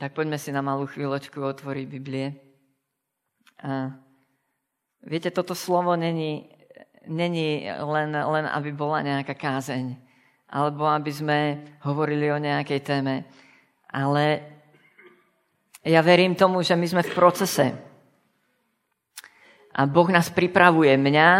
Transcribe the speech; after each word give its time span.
Tak 0.00 0.16
poďme 0.16 0.40
si 0.40 0.48
na 0.48 0.64
malú 0.64 0.88
chvíľočku 0.88 1.44
otvoriť 1.44 1.84
Biblie. 1.84 2.32
A 3.60 3.92
viete, 5.04 5.28
toto 5.28 5.52
slovo 5.52 5.92
není, 5.92 6.48
není 7.04 7.68
len, 7.68 8.08
len, 8.08 8.48
aby 8.48 8.72
bola 8.72 9.04
nejaká 9.04 9.36
kázeň, 9.36 10.00
alebo 10.48 10.88
aby 10.88 11.12
sme 11.12 11.38
hovorili 11.84 12.32
o 12.32 12.40
nejakej 12.40 12.80
téme, 12.80 13.28
ale 13.92 14.40
ja 15.84 16.00
verím 16.00 16.32
tomu, 16.32 16.64
že 16.64 16.80
my 16.80 16.86
sme 16.88 17.02
v 17.04 17.12
procese. 17.12 17.68
A 19.76 19.84
Boh 19.84 20.08
nás 20.08 20.32
pripravuje 20.32 20.96
mňa 20.96 21.30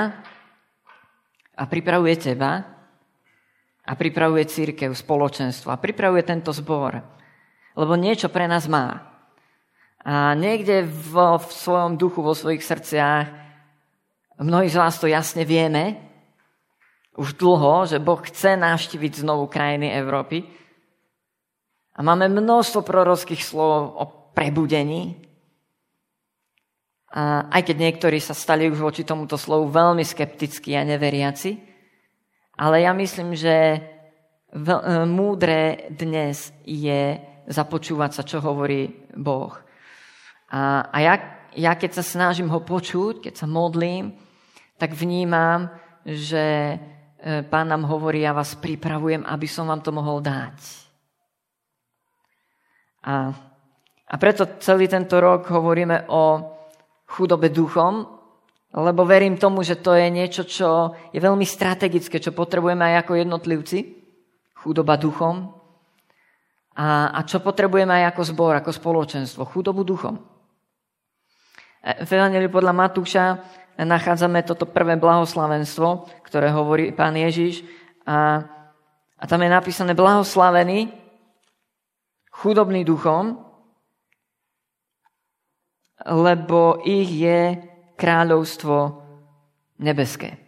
a 1.57 1.63
pripravuje 1.65 2.29
teba 2.29 2.61
a 3.89 3.93
pripravuje 3.97 4.45
církev, 4.45 4.93
spoločenstvo 4.93 5.73
a 5.73 5.81
pripravuje 5.81 6.29
tento 6.29 6.53
zbor 6.53 7.20
lebo 7.75 7.95
niečo 7.95 8.31
pre 8.31 8.47
nás 8.51 8.67
má. 8.71 9.11
A 10.01 10.33
niekde 10.33 10.89
vo, 10.89 11.37
v 11.37 11.51
svojom 11.53 12.01
duchu, 12.01 12.25
vo 12.25 12.33
svojich 12.33 12.65
srdciach, 12.65 13.27
mnohí 14.41 14.73
z 14.73 14.81
vás 14.81 14.97
to 14.97 15.05
jasne 15.07 15.45
vieme, 15.45 16.01
už 17.21 17.37
dlho, 17.37 17.85
že 17.85 18.01
Boh 18.01 18.17
chce 18.25 18.57
navštíviť 18.57 19.21
znovu 19.21 19.51
krajiny 19.51 19.93
Európy. 19.93 20.47
A 21.93 22.01
máme 22.01 22.33
množstvo 22.33 22.81
prorockých 22.81 23.45
slov 23.45 23.93
o 24.01 24.05
prebudení. 24.33 25.21
A 27.13 27.51
aj 27.51 27.67
keď 27.67 27.77
niektorí 27.77 28.23
sa 28.23 28.33
stali 28.33 28.71
už 28.73 28.81
voči 28.81 29.03
tomuto 29.05 29.37
slovu 29.37 29.69
veľmi 29.69 30.07
skeptickí 30.07 30.73
a 30.79 30.87
neveriaci, 30.87 31.59
ale 32.57 32.87
ja 32.87 32.95
myslím, 32.97 33.35
že 33.35 33.85
múdre 35.11 35.91
dnes 35.93 36.55
je 36.65 37.19
započúvať 37.51 38.11
sa, 38.15 38.23
čo 38.23 38.39
hovorí 38.39 39.11
Boh. 39.19 39.51
A, 40.51 40.87
a 40.87 40.99
ja, 41.03 41.15
ja 41.59 41.75
keď 41.75 41.99
sa 41.99 42.05
snažím 42.07 42.47
ho 42.51 42.63
počuť, 42.63 43.27
keď 43.27 43.35
sa 43.35 43.51
modlím, 43.51 44.15
tak 44.79 44.95
vnímam, 44.95 45.69
že 46.07 46.75
e, 46.75 46.77
pán 47.45 47.69
nám 47.69 47.85
hovorí, 47.91 48.23
ja 48.23 48.33
vás 48.33 48.55
pripravujem, 48.55 49.27
aby 49.27 49.47
som 49.51 49.67
vám 49.67 49.83
to 49.83 49.91
mohol 49.91 50.23
dať. 50.23 50.57
A, 53.05 53.35
a 54.09 54.15
preto 54.17 54.47
celý 54.63 54.87
tento 54.89 55.19
rok 55.19 55.51
hovoríme 55.51 56.09
o 56.09 56.25
chudobe 57.11 57.51
duchom, 57.51 58.07
lebo 58.71 59.03
verím 59.03 59.35
tomu, 59.35 59.67
že 59.67 59.83
to 59.83 59.99
je 59.99 60.07
niečo, 60.07 60.47
čo 60.47 60.95
je 61.11 61.19
veľmi 61.19 61.43
strategické, 61.43 62.23
čo 62.23 62.31
potrebujeme 62.31 62.87
aj 62.95 63.07
ako 63.07 63.13
jednotlivci. 63.19 63.79
Chudoba 64.55 64.95
duchom. 64.95 65.60
A, 66.81 67.13
a 67.13 67.21
čo 67.29 67.45
potrebujeme 67.45 67.93
aj 67.93 68.17
ako 68.17 68.23
zbor, 68.33 68.53
ako 68.57 68.73
spoločenstvo? 68.73 69.45
Chudobu 69.45 69.85
duchom. 69.85 70.17
E, 71.85 72.09
v 72.09 72.11
Evangeliu 72.17 72.49
podľa 72.49 72.73
Matúša 72.73 73.25
nachádzame 73.77 74.41
toto 74.49 74.65
prvé 74.65 74.97
blahoslavenstvo, 74.97 76.09
ktoré 76.25 76.49
hovorí 76.49 76.89
pán 76.97 77.13
Ježiš. 77.21 77.69
A, 78.09 78.49
a 79.21 79.25
tam 79.29 79.45
je 79.45 79.53
napísané 79.53 79.93
blahoslavený, 79.93 80.89
chudobný 82.33 82.81
duchom, 82.89 83.45
lebo 86.09 86.81
ich 86.89 87.13
je 87.13 87.61
kráľovstvo 88.01 89.05
nebeské. 89.85 90.41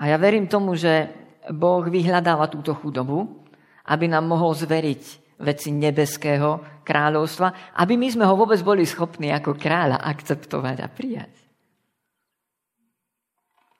A 0.00 0.08
ja 0.08 0.16
verím 0.16 0.48
tomu, 0.48 0.80
že 0.80 1.25
Boh 1.52 1.84
vyhľadáva 1.86 2.50
túto 2.50 2.74
chudobu, 2.74 3.46
aby 3.86 4.10
nám 4.10 4.26
mohol 4.26 4.50
zveriť 4.54 5.02
veci 5.36 5.68
nebeského 5.70 6.82
kráľovstva, 6.82 7.76
aby 7.76 7.94
my 7.94 8.08
sme 8.08 8.24
ho 8.24 8.34
vôbec 8.34 8.58
boli 8.64 8.88
schopní 8.88 9.30
ako 9.30 9.54
kráľa 9.54 10.00
akceptovať 10.00 10.76
a 10.80 10.88
prijať. 10.88 11.32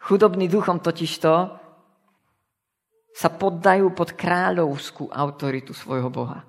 Chudobný 0.06 0.46
duchom 0.46 0.78
totižto 0.78 1.32
sa 3.16 3.28
poddajú 3.32 3.90
pod 3.96 4.14
kráľovskú 4.14 5.08
autoritu 5.10 5.72
svojho 5.72 6.12
Boha. 6.12 6.44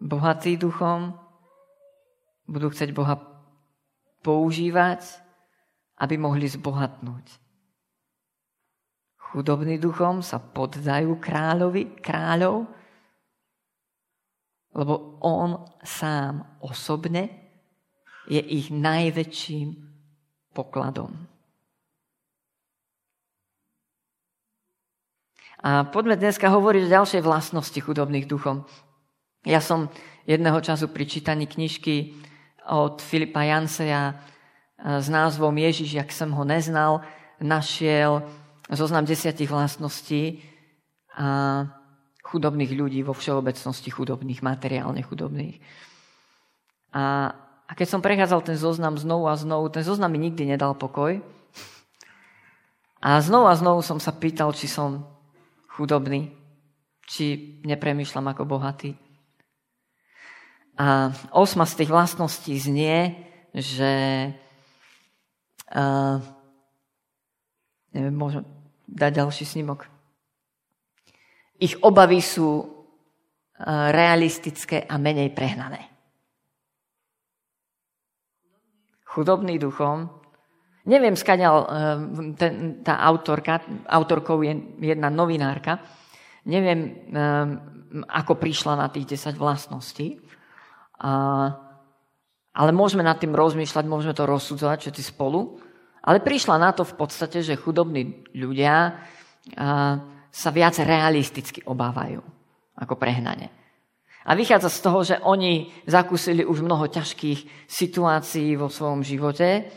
Bohatí 0.00 0.56
duchom 0.56 1.12
budú 2.48 2.72
chcieť 2.72 2.90
Boha 2.96 3.20
používať 4.24 5.27
aby 5.98 6.14
mohli 6.18 6.46
zbohatnúť. 6.46 7.26
Chudobní 9.18 9.76
duchom 9.76 10.24
sa 10.24 10.40
poddajú 10.40 11.20
kráľovi, 11.20 12.00
kráľov, 12.00 12.64
lebo 14.72 15.20
on 15.20 15.68
sám 15.84 16.58
osobne 16.64 17.28
je 18.30 18.40
ich 18.40 18.72
najväčším 18.72 19.74
pokladom. 20.54 21.12
A 25.58 25.82
poďme 25.90 26.14
dneska 26.14 26.46
hovoriť 26.46 26.86
o 26.86 26.94
ďalšej 26.94 27.22
vlastnosti 27.26 27.80
chudobných 27.82 28.30
duchom. 28.30 28.62
Ja 29.42 29.58
som 29.58 29.90
jedného 30.22 30.62
času 30.62 30.86
pri 30.86 31.02
čítaní 31.10 31.50
knižky 31.50 32.14
od 32.70 33.02
Filipa 33.02 33.42
Janseja 33.42 34.14
s 34.78 35.06
názvom 35.10 35.58
Ježiš, 35.58 35.98
jak 35.98 36.10
som 36.14 36.30
ho 36.32 36.46
neznal, 36.46 37.02
našiel 37.42 38.22
zoznam 38.70 39.08
desiatich 39.08 39.48
vlastností 39.48 40.44
a 41.16 41.66
chudobných 42.22 42.72
ľudí 42.76 43.00
vo 43.00 43.16
všeobecnosti 43.16 43.88
chudobných, 43.88 44.44
materiálne 44.44 45.00
chudobných. 45.00 45.56
A, 46.92 47.32
a 47.64 47.72
keď 47.72 47.88
som 47.88 48.04
prechádzal 48.04 48.40
ten 48.44 48.56
zoznam 48.60 49.00
znovu 49.00 49.26
a 49.26 49.34
znovu, 49.40 49.72
ten 49.72 49.80
zoznam 49.82 50.12
mi 50.12 50.20
nikdy 50.20 50.44
nedal 50.44 50.76
pokoj. 50.76 51.18
A 53.00 53.18
znovu 53.24 53.48
a 53.48 53.56
znovu 53.56 53.80
som 53.80 53.96
sa 53.96 54.12
pýtal, 54.12 54.52
či 54.52 54.68
som 54.68 55.08
chudobný, 55.72 56.28
či 57.08 57.58
nepremýšľam 57.64 58.36
ako 58.36 58.42
bohatý. 58.44 58.92
A 60.78 61.10
osma 61.34 61.66
z 61.66 61.82
tých 61.82 61.90
vlastností 61.90 62.54
znie, 62.60 63.16
že 63.56 63.90
a, 65.72 66.18
neviem, 67.92 68.16
môžem 68.16 68.44
dať 68.88 69.12
ďalší 69.20 69.44
snímok. 69.44 69.84
Ich 71.58 71.76
obavy 71.82 72.22
sú 72.22 72.78
realistické 73.66 74.86
a 74.86 74.94
menej 75.02 75.34
prehnané. 75.34 75.82
Chudobný 79.02 79.58
duchom. 79.58 80.06
Neviem, 80.86 81.18
skaďal 81.18 81.56
e, 81.58 81.68
tá 82.86 82.94
autorka, 83.02 83.60
autorkou 83.90 84.40
je 84.46 84.56
jedna 84.78 85.10
novinárka. 85.10 85.82
Neviem, 86.46 86.80
e, 86.80 86.90
ako 88.08 88.38
prišla 88.38 88.78
na 88.78 88.86
tých 88.88 89.18
10 89.18 89.36
vlastností. 89.36 90.22
A 91.02 91.12
ale 92.54 92.70
môžeme 92.72 93.04
nad 93.04 93.20
tým 93.20 93.36
rozmýšľať, 93.36 93.84
môžeme 93.86 94.14
to 94.16 94.28
rozsudzovať 94.28 94.78
všetci 94.88 95.02
spolu. 95.14 95.60
Ale 96.02 96.24
prišla 96.24 96.56
na 96.56 96.70
to 96.72 96.86
v 96.86 96.94
podstate, 96.96 97.44
že 97.44 97.58
chudobní 97.60 98.24
ľudia 98.32 98.96
sa 100.28 100.50
viac 100.54 100.74
realisticky 100.80 101.60
obávajú 101.66 102.22
ako 102.78 102.94
prehnane. 102.96 103.50
A 104.28 104.36
vychádza 104.36 104.68
z 104.68 104.80
toho, 104.84 104.98
že 105.04 105.16
oni 105.24 105.72
zakúsili 105.88 106.44
už 106.44 106.60
mnoho 106.60 106.84
ťažkých 106.88 107.68
situácií 107.68 108.60
vo 108.60 108.68
svojom 108.68 109.00
živote 109.00 109.72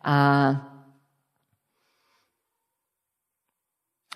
a, 0.00 0.16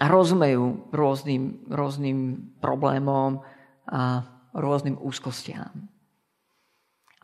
rozumejú 0.00 0.90
rôznym, 0.90 1.68
rôznym 1.68 2.18
problémom 2.58 3.44
a 3.86 4.24
rôznym 4.56 4.98
úzkostiam. 4.98 5.93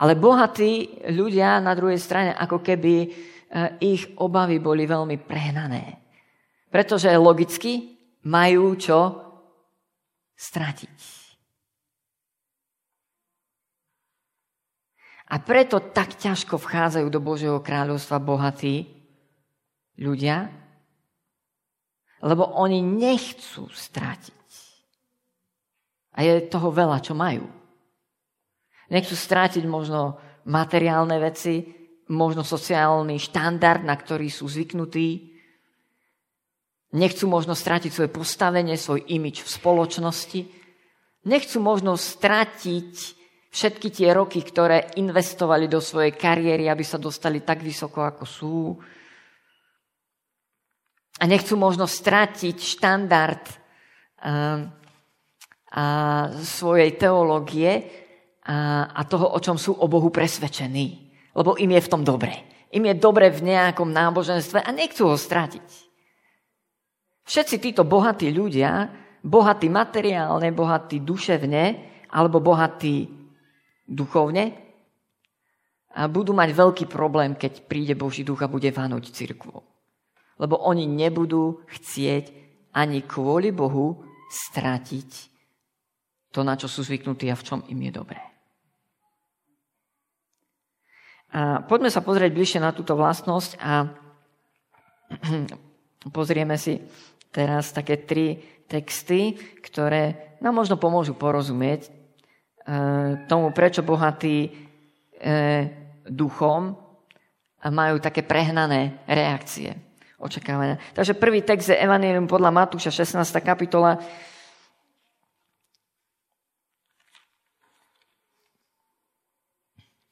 Ale 0.00 0.16
bohatí 0.16 1.04
ľudia 1.12 1.60
na 1.60 1.76
druhej 1.76 2.00
strane, 2.00 2.32
ako 2.32 2.64
keby 2.64 2.94
e, 3.04 3.08
ich 3.84 4.08
obavy 4.16 4.56
boli 4.56 4.88
veľmi 4.88 5.20
prehnané. 5.20 6.00
Pretože 6.72 7.12
logicky 7.20 8.00
majú 8.24 8.80
čo 8.80 9.00
stratiť. 10.40 11.20
A 15.30 15.38
preto 15.38 15.78
tak 15.92 16.16
ťažko 16.18 16.58
vchádzajú 16.58 17.06
do 17.06 17.20
Božieho 17.22 17.62
kráľovstva 17.62 18.18
bohatí 18.18 18.88
ľudia, 20.00 20.50
lebo 22.24 22.50
oni 22.56 22.82
nechcú 22.82 23.68
stratiť. 23.70 24.48
A 26.18 26.26
je 26.26 26.50
toho 26.50 26.74
veľa, 26.74 26.98
čo 26.98 27.14
majú. 27.14 27.59
Nechcú 28.90 29.14
strátiť 29.14 29.64
možno 29.70 30.18
materiálne 30.50 31.16
veci, 31.22 31.62
možno 32.10 32.42
sociálny 32.42 33.22
štandard, 33.22 33.86
na 33.86 33.94
ktorý 33.94 34.26
sú 34.26 34.50
zvyknutí. 34.50 35.30
Nechcú 36.90 37.30
možno 37.30 37.54
stratiť 37.54 37.90
svoje 37.94 38.10
postavenie, 38.10 38.74
svoj 38.74 39.06
imič 39.06 39.46
v 39.46 39.50
spoločnosti. 39.50 40.40
Nechcú 41.30 41.58
možno 41.62 41.94
stratiť 41.94 42.92
všetky 43.50 43.88
tie 43.94 44.10
roky, 44.10 44.42
ktoré 44.42 44.90
investovali 44.98 45.70
do 45.70 45.78
svojej 45.78 46.18
kariéry, 46.18 46.66
aby 46.66 46.82
sa 46.82 46.98
dostali 46.98 47.46
tak 47.46 47.62
vysoko, 47.62 48.02
ako 48.02 48.24
sú. 48.26 48.58
A 51.20 51.30
nechcú 51.30 51.54
možno 51.54 51.86
stratiť 51.86 52.56
štandard 52.58 53.44
uh, 54.24 54.66
a 55.70 55.84
svojej 56.42 56.98
teológie 56.98 57.86
a, 58.50 59.02
toho, 59.06 59.30
o 59.30 59.38
čom 59.38 59.54
sú 59.54 59.78
o 59.78 59.86
Bohu 59.86 60.10
presvedčení. 60.10 61.14
Lebo 61.30 61.54
im 61.54 61.70
je 61.70 61.84
v 61.86 61.90
tom 61.90 62.02
dobre. 62.02 62.34
Im 62.74 62.86
je 62.90 62.94
dobre 62.98 63.30
v 63.30 63.54
nejakom 63.54 63.86
náboženstve 63.86 64.66
a 64.66 64.70
nechcú 64.74 65.06
ho 65.10 65.16
stratiť. 65.18 65.68
Všetci 67.26 67.56
títo 67.62 67.86
bohatí 67.86 68.34
ľudia, 68.34 68.90
bohatí 69.22 69.70
materiálne, 69.70 70.50
bohatí 70.50 70.98
duševne 70.98 71.64
alebo 72.10 72.42
bohatí 72.42 73.06
duchovne, 73.86 74.70
a 75.90 76.06
budú 76.06 76.30
mať 76.30 76.54
veľký 76.54 76.86
problém, 76.86 77.34
keď 77.34 77.66
príde 77.66 77.98
Boží 77.98 78.22
duch 78.22 78.46
a 78.46 78.50
bude 78.50 78.70
vanúť 78.70 79.10
cirkvu. 79.10 79.58
Lebo 80.38 80.54
oni 80.62 80.86
nebudú 80.86 81.66
chcieť 81.66 82.30
ani 82.70 83.02
kvôli 83.02 83.50
Bohu 83.50 83.98
stratiť 84.30 85.10
to, 86.30 86.46
na 86.46 86.54
čo 86.54 86.70
sú 86.70 86.86
zvyknutí 86.86 87.26
a 87.26 87.34
v 87.34 87.42
čom 87.42 87.60
im 87.66 87.90
je 87.90 87.92
dobré. 87.92 88.22
A 91.30 91.62
poďme 91.62 91.90
sa 91.90 92.02
pozrieť 92.02 92.34
bližšie 92.34 92.60
na 92.62 92.74
túto 92.74 92.98
vlastnosť 92.98 93.50
a 93.62 93.86
pozrieme 96.16 96.58
si 96.58 96.82
teraz 97.30 97.70
také 97.70 98.02
tri 98.02 98.38
texty, 98.66 99.38
ktoré 99.62 100.34
nám 100.42 100.58
možno 100.58 100.78
pomôžu 100.78 101.14
porozumieť 101.14 101.86
e, 101.86 101.90
tomu, 103.30 103.54
prečo 103.54 103.86
bohatí 103.86 104.46
e, 104.46 104.50
duchom 106.06 106.74
majú 107.60 108.00
také 108.00 108.24
prehnané 108.24 109.04
reakcie, 109.04 109.76
očakávania. 110.16 110.80
Takže 110.96 111.12
prvý 111.12 111.44
text 111.44 111.68
je 111.68 111.76
Evangelium 111.76 112.24
podľa 112.24 112.50
Matúša, 112.50 112.88
16. 112.88 113.20
kapitola, 113.44 114.00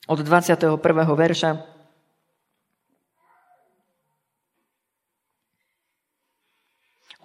od 0.09 0.19
21. 0.25 0.81
verša. 1.13 1.79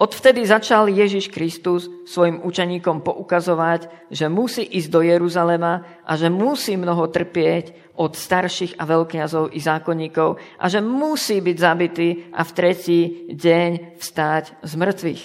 Odvtedy 0.04 0.44
začal 0.44 0.92
Ježiš 0.92 1.32
Kristus 1.32 1.88
svojim 2.04 2.44
učeníkom 2.44 3.08
poukazovať, 3.08 4.12
že 4.12 4.28
musí 4.28 4.68
ísť 4.68 4.90
do 4.92 5.00
Jeruzalema 5.00 6.04
a 6.04 6.20
že 6.20 6.28
musí 6.28 6.76
mnoho 6.76 7.08
trpieť 7.08 7.96
od 7.96 8.12
starších 8.12 8.76
a 8.76 8.84
veľkňazov 8.84 9.56
i 9.56 9.64
zákonníkov 9.64 10.42
a 10.60 10.66
že 10.68 10.84
musí 10.84 11.40
byť 11.40 11.56
zabitý 11.56 12.10
a 12.36 12.44
v 12.44 12.52
tretí 12.52 13.00
deň 13.32 14.02
vstáť 14.02 14.66
z 14.66 14.74
mŕtvych. 14.76 15.24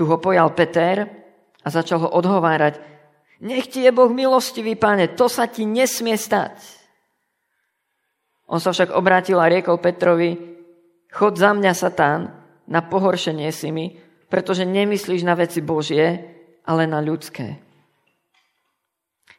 Tu 0.00 0.02
ho 0.08 0.16
pojal 0.16 0.48
Peter 0.56 1.04
a 1.60 1.68
začal 1.68 2.00
ho 2.06 2.08
odhovárať. 2.08 2.80
Nech 3.40 3.72
ti 3.72 3.80
je 3.80 3.92
Boh 3.92 4.12
milostivý, 4.12 4.76
pane, 4.76 5.16
to 5.16 5.24
sa 5.32 5.48
ti 5.48 5.64
nesmie 5.64 6.12
stať. 6.16 6.60
On 8.50 8.60
sa 8.60 8.76
však 8.76 8.92
obrátil 8.92 9.40
a 9.40 9.48
riekol 9.48 9.80
Petrovi, 9.80 10.36
chod 11.08 11.40
za 11.40 11.56
mňa, 11.56 11.72
Satán, 11.72 12.36
na 12.68 12.84
pohoršenie 12.84 13.48
si 13.48 13.72
mi, 13.72 13.96
pretože 14.28 14.68
nemyslíš 14.68 15.24
na 15.24 15.34
veci 15.34 15.64
Božie, 15.64 16.20
ale 16.68 16.84
na 16.84 17.00
ľudské. 17.00 17.58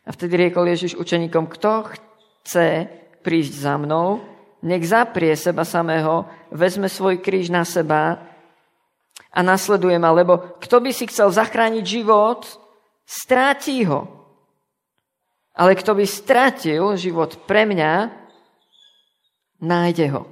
A 0.01 0.09
vtedy 0.09 0.35
riekol 0.35 0.65
Ježiš 0.67 0.97
učeníkom, 0.97 1.45
kto 1.47 1.93
chce 1.93 2.89
prísť 3.21 3.53
za 3.53 3.77
mnou, 3.77 4.19
nech 4.65 4.81
zaprie 4.85 5.33
seba 5.37 5.61
samého, 5.61 6.25
vezme 6.49 6.89
svoj 6.89 7.21
kríž 7.21 7.53
na 7.53 7.65
seba 7.65 8.17
a 9.29 9.39
nasleduje 9.45 9.97
ma, 10.01 10.09
lebo 10.11 10.57
kto 10.57 10.81
by 10.81 10.91
si 10.93 11.05
chcel 11.09 11.29
zachrániť 11.29 11.85
život, 11.85 12.60
stráti 13.11 13.83
ho. 13.83 14.07
Ale 15.51 15.75
kto 15.75 15.99
by 15.99 16.05
stratil 16.07 16.95
život 16.95 17.43
pre 17.43 17.67
mňa, 17.67 18.07
nájde 19.59 20.07
ho. 20.15 20.23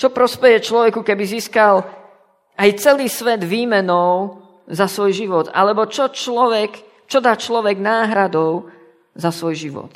Čo 0.00 0.08
prospeje 0.08 0.64
človeku, 0.64 1.04
keby 1.04 1.24
získal 1.28 1.84
aj 2.56 2.80
celý 2.80 3.12
svet 3.12 3.44
výmenou 3.44 4.40
za 4.64 4.88
svoj 4.88 5.12
život? 5.12 5.46
Alebo 5.52 5.84
čo 5.84 6.08
človek, 6.08 7.04
čo 7.04 7.20
dá 7.20 7.36
človek 7.36 7.76
náhradou 7.76 8.72
za 9.12 9.28
svoj 9.28 9.52
život? 9.52 9.92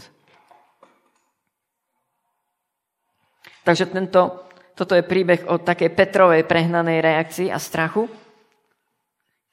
Takže 3.67 3.91
tento, 3.91 4.47
toto 4.79 4.95
je 4.95 5.03
príbeh 5.03 5.49
o 5.51 5.59
takej 5.59 5.91
Petrovej 5.91 6.47
prehnanej 6.47 7.03
reakcii 7.03 7.49
a 7.51 7.59
strachu. 7.59 8.07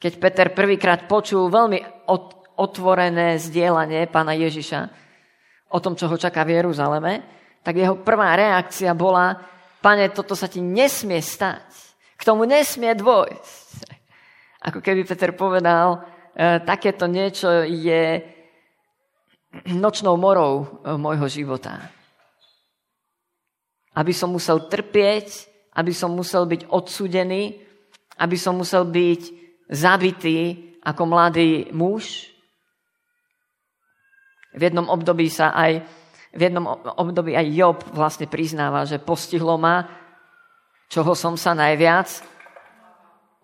Keď 0.04 0.20
Peter 0.20 0.52
prvýkrát 0.52 1.08
počul 1.08 1.48
veľmi 1.48 1.80
otvorené 2.60 3.40
zdieľanie 3.40 4.12
pána 4.12 4.36
Ježiša 4.36 4.92
o 5.72 5.80
tom, 5.80 5.96
čo 5.96 6.12
ho 6.12 6.20
čaká 6.20 6.44
v 6.44 6.60
Jeruzaleme, 6.60 7.24
tak 7.64 7.80
jeho 7.80 7.96
prvá 8.04 8.36
reakcia 8.36 8.92
bola, 8.92 9.40
pane, 9.80 10.12
toto 10.12 10.36
sa 10.36 10.52
ti 10.52 10.60
nesmie 10.60 11.24
stať. 11.24 11.64
K 12.20 12.28
tomu 12.28 12.44
nesmie 12.44 12.92
dôjsť. 13.00 13.96
Ako 14.68 14.84
keby 14.84 15.08
Peter 15.08 15.32
povedal, 15.32 16.04
e, 16.36 16.60
takéto 16.68 17.08
niečo 17.08 17.64
je 17.64 18.28
nočnou 19.72 20.20
morou 20.20 20.84
e, 20.84 21.00
môjho 21.00 21.32
života. 21.32 21.80
Aby 23.96 24.12
som 24.12 24.36
musel 24.36 24.68
trpieť, 24.68 25.48
aby 25.80 25.96
som 25.96 26.12
musel 26.12 26.44
byť 26.44 26.68
odsudený, 26.68 27.56
aby 28.20 28.36
som 28.36 28.60
musel 28.60 28.84
byť 28.84 29.43
zabitý 29.69 30.74
ako 30.83 31.04
mladý 31.07 31.71
muž. 31.71 32.31
V 34.54 34.62
jednom 34.62 34.86
období 34.89 35.31
sa 35.31 35.56
aj 35.56 35.83
v 36.33 36.42
jednom 36.42 36.65
období 36.98 37.38
aj 37.38 37.54
Job 37.54 37.77
vlastne 37.94 38.25
priznáva, 38.25 38.89
že 38.89 38.98
postihlo 38.98 39.54
ma, 39.62 39.86
čoho 40.89 41.13
som 41.13 41.38
sa 41.38 41.54
najviac 41.54 42.10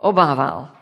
obával. 0.01 0.73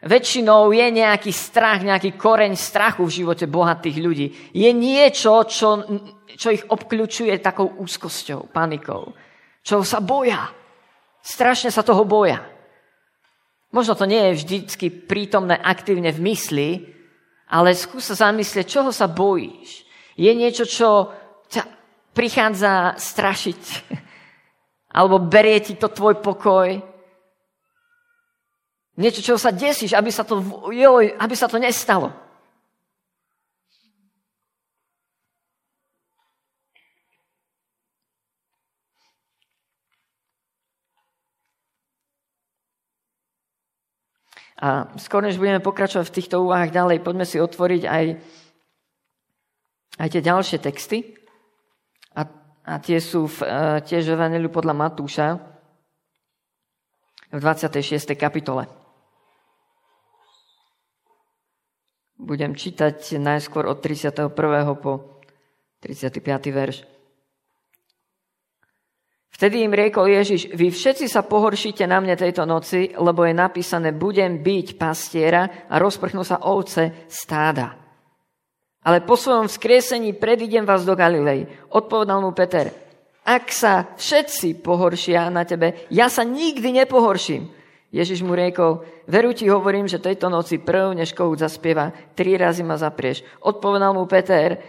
Väčšinou 0.00 0.72
je 0.72 0.86
nejaký 0.88 1.28
strach, 1.28 1.84
nejaký 1.84 2.16
koreň 2.16 2.56
strachu 2.56 3.04
v 3.04 3.16
živote 3.20 3.44
bohatých 3.44 3.96
ľudí. 4.00 4.26
Je 4.56 4.70
niečo, 4.72 5.44
čo, 5.44 5.84
čo 6.40 6.48
ich 6.48 6.64
obklúčuje 6.64 7.36
takou 7.44 7.68
úzkosťou, 7.76 8.48
panikou. 8.48 9.12
Čo 9.60 9.84
sa 9.84 10.00
boja. 10.00 10.48
Strašne 11.20 11.68
sa 11.68 11.84
toho 11.84 12.08
boja. 12.08 12.40
Možno 13.70 13.94
to 13.94 14.06
nie 14.06 14.18
je 14.18 14.38
vždycky 14.42 14.86
prítomné 14.90 15.54
aktívne 15.54 16.10
v 16.10 16.34
mysli, 16.34 16.70
ale 17.50 17.74
skús 17.74 18.06
sa 18.06 18.30
zamyslieť, 18.30 18.66
čoho 18.66 18.90
sa 18.90 19.06
bojíš. 19.06 19.86
Je 20.18 20.30
niečo, 20.34 20.66
čo 20.66 21.10
ťa 21.50 21.62
prichádza 22.10 22.98
strašiť, 22.98 23.62
alebo 24.98 25.22
berie 25.22 25.62
ti 25.62 25.78
to 25.78 25.90
tvoj 25.90 26.18
pokoj. 26.18 26.82
Niečo, 28.98 29.22
čoho 29.22 29.38
sa 29.38 29.54
desíš, 29.54 29.94
aby 29.94 30.10
sa 30.10 30.26
to, 30.26 30.42
joj, 30.70 31.14
aby 31.14 31.34
sa 31.38 31.46
to 31.46 31.56
nestalo. 31.56 32.29
A 44.60 44.92
skôr, 45.00 45.24
než 45.24 45.40
budeme 45.40 45.64
pokračovať 45.64 46.04
v 46.12 46.16
týchto 46.20 46.44
úvahách 46.44 46.68
ďalej, 46.68 47.00
poďme 47.00 47.24
si 47.24 47.40
otvoriť 47.40 47.82
aj, 47.88 48.04
aj 49.96 50.08
tie 50.12 50.20
ďalšie 50.20 50.58
texty. 50.60 51.16
A, 52.12 52.28
a 52.68 52.74
tie 52.84 53.00
sú 53.00 53.24
v, 53.24 53.38
uh, 53.40 53.80
tiež 53.80 54.12
v 54.12 54.14
Evangeliu 54.20 54.52
podľa 54.52 54.76
Matúša 54.76 55.28
v 57.32 57.38
26. 57.40 58.12
kapitole. 58.20 58.68
Budem 62.20 62.52
čítať 62.52 63.16
najskôr 63.16 63.64
od 63.64 63.80
31. 63.80 64.28
po 64.76 65.24
35. 65.80 66.20
verš. 66.52 66.99
Vtedy 69.40 69.64
im 69.64 69.72
riekol 69.72 70.04
Ježiš, 70.04 70.52
vy 70.52 70.68
všetci 70.68 71.08
sa 71.08 71.24
pohoršíte 71.24 71.88
na 71.88 71.96
mne 71.96 72.12
tejto 72.12 72.44
noci, 72.44 72.92
lebo 72.92 73.24
je 73.24 73.32
napísané, 73.32 73.88
budem 73.88 74.44
byť 74.44 74.76
pastiera 74.76 75.64
a 75.64 75.80
rozprchnú 75.80 76.20
sa 76.20 76.44
ovce 76.44 77.08
stáda. 77.08 77.72
Ale 78.84 79.00
po 79.00 79.16
svojom 79.16 79.48
vzkriesení 79.48 80.12
predídem 80.20 80.68
vás 80.68 80.84
do 80.84 80.92
Galilei. 80.92 81.48
Odpovedal 81.72 82.20
mu 82.20 82.36
Peter, 82.36 82.68
Ak 83.24 83.48
sa 83.48 83.96
všetci 83.96 84.60
pohoršia 84.60 85.32
na 85.32 85.48
tebe, 85.48 85.88
ja 85.88 86.12
sa 86.12 86.20
nikdy 86.20 86.84
nepohorším. 86.84 87.48
Ježiš 87.96 88.20
mu 88.20 88.36
riekol, 88.36 88.84
veru 89.08 89.32
ti 89.32 89.48
hovorím, 89.48 89.88
že 89.88 90.04
tejto 90.04 90.28
noci 90.28 90.60
prv, 90.60 90.92
než 90.92 91.16
kohút 91.16 91.40
zaspieva, 91.40 91.96
tri 92.12 92.36
razy 92.36 92.60
ma 92.60 92.76
zaprieš. 92.76 93.24
Odpovedal 93.40 93.96
mu 93.96 94.04
Peter, 94.04 94.60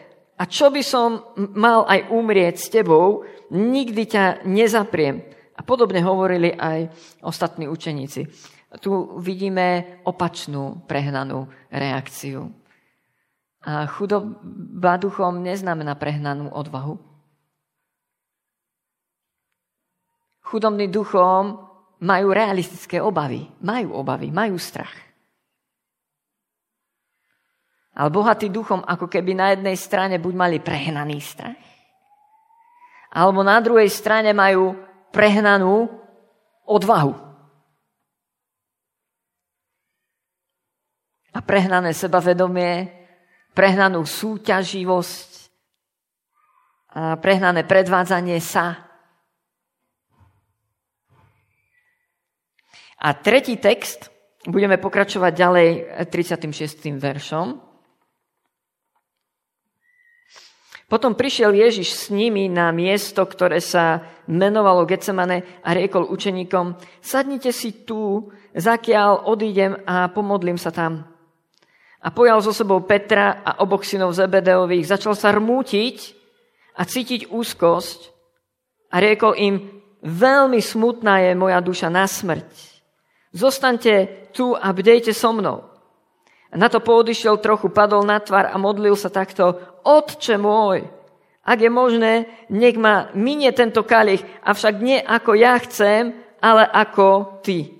a 0.41 0.49
čo 0.49 0.73
by 0.73 0.81
som 0.81 1.21
mal 1.53 1.85
aj 1.85 2.09
umrieť 2.09 2.55
s 2.57 2.73
tebou, 2.73 3.21
nikdy 3.53 4.09
ťa 4.09 4.41
nezapriem. 4.49 5.21
A 5.53 5.61
podobne 5.61 6.01
hovorili 6.01 6.49
aj 6.49 6.89
ostatní 7.21 7.69
učeníci. 7.69 8.25
Tu 8.81 8.91
vidíme 9.21 10.01
opačnú, 10.01 10.81
prehnanú 10.89 11.45
reakciu. 11.69 12.49
A 13.61 13.85
chudoba 13.85 14.97
duchom 14.97 15.45
neznamená 15.45 15.93
prehnanú 15.93 16.49
odvahu. 16.49 16.97
Chudobný 20.41 20.89
duchom 20.89 21.69
majú 22.01 22.33
realistické 22.33 22.97
obavy. 22.97 23.45
Majú 23.61 23.93
obavy, 23.93 24.33
majú 24.33 24.57
strach. 24.57 25.10
Ale 28.01 28.09
bohatý 28.09 28.49
duchom 28.49 28.81
ako 28.81 29.05
keby 29.05 29.37
na 29.37 29.53
jednej 29.53 29.77
strane 29.77 30.17
buď 30.17 30.33
mali 30.33 30.57
prehnaný 30.57 31.21
strach, 31.21 31.53
alebo 33.13 33.45
na 33.45 33.61
druhej 33.61 33.93
strane 33.93 34.33
majú 34.33 34.73
prehnanú 35.13 35.85
odvahu. 36.65 37.13
A 41.31 41.39
prehnané 41.45 41.93
sebavedomie, 41.93 42.89
prehnanú 43.53 44.01
súťaživosť, 44.01 45.29
a 46.91 47.15
prehnané 47.21 47.69
predvádzanie 47.69 48.41
sa, 48.41 48.91
A 53.01 53.17
tretí 53.17 53.57
text, 53.57 54.13
budeme 54.45 54.77
pokračovať 54.77 55.33
ďalej 55.33 55.69
36. 56.13 57.01
veršom. 57.01 57.70
Potom 60.91 61.15
prišiel 61.15 61.55
Ježiš 61.55 61.95
s 61.95 62.03
nimi 62.11 62.51
na 62.51 62.67
miesto, 62.75 63.23
ktoré 63.23 63.63
sa 63.63 64.03
menovalo 64.27 64.83
Getsemane 64.83 65.63
a 65.63 65.71
riekol 65.71 66.03
učeníkom, 66.11 66.75
sadnite 66.99 67.55
si 67.55 67.87
tu, 67.87 68.27
zakiaľ 68.51 69.23
odídem 69.31 69.79
a 69.87 70.11
pomodlím 70.11 70.59
sa 70.59 70.75
tam. 70.75 71.07
A 72.03 72.11
pojal 72.11 72.43
so 72.43 72.51
sebou 72.51 72.83
Petra 72.83 73.39
a 73.39 73.63
oboch 73.63 73.87
synov 73.87 74.11
Zebedeových, 74.11 74.91
začal 74.91 75.15
sa 75.15 75.31
rmútiť 75.31 75.97
a 76.75 76.83
cítiť 76.83 77.31
úzkosť 77.31 78.11
a 78.91 78.99
riekol 78.99 79.39
im, 79.39 79.55
veľmi 80.03 80.59
smutná 80.59 81.23
je 81.23 81.39
moja 81.39 81.63
duša 81.63 81.87
na 81.87 82.03
smrť 82.03 82.71
Zostaňte 83.31 84.27
tu 84.35 84.51
a 84.59 84.75
bdejte 84.75 85.15
so 85.15 85.31
mnou. 85.31 85.70
Na 86.51 86.67
to 86.67 86.83
poodišiel 86.83 87.39
trochu, 87.39 87.71
padol 87.71 88.03
na 88.03 88.19
tvar 88.19 88.51
a 88.51 88.59
modlil 88.59 88.99
sa 88.99 89.07
takto. 89.07 89.55
Otče 89.87 90.35
môj, 90.35 90.83
ak 91.47 91.57
je 91.63 91.71
možné, 91.71 92.13
nech 92.51 92.75
ma 92.75 93.07
minie 93.15 93.55
tento 93.55 93.87
kalich, 93.87 94.21
avšak 94.43 94.75
nie 94.83 94.99
ako 94.99 95.31
ja 95.33 95.55
chcem, 95.63 96.11
ale 96.43 96.67
ako 96.67 97.39
ty. 97.41 97.71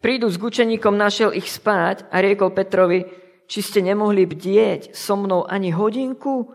Prídu 0.00 0.30
s 0.30 0.40
gučeníkom, 0.40 0.96
našiel 0.96 1.34
ich 1.36 1.50
spať 1.50 2.08
a 2.08 2.24
riekol 2.24 2.54
Petrovi, 2.56 3.04
či 3.50 3.60
ste 3.60 3.84
nemohli 3.84 4.24
bdieť 4.24 4.96
so 4.96 5.18
mnou 5.20 5.44
ani 5.44 5.68
hodinku? 5.74 6.54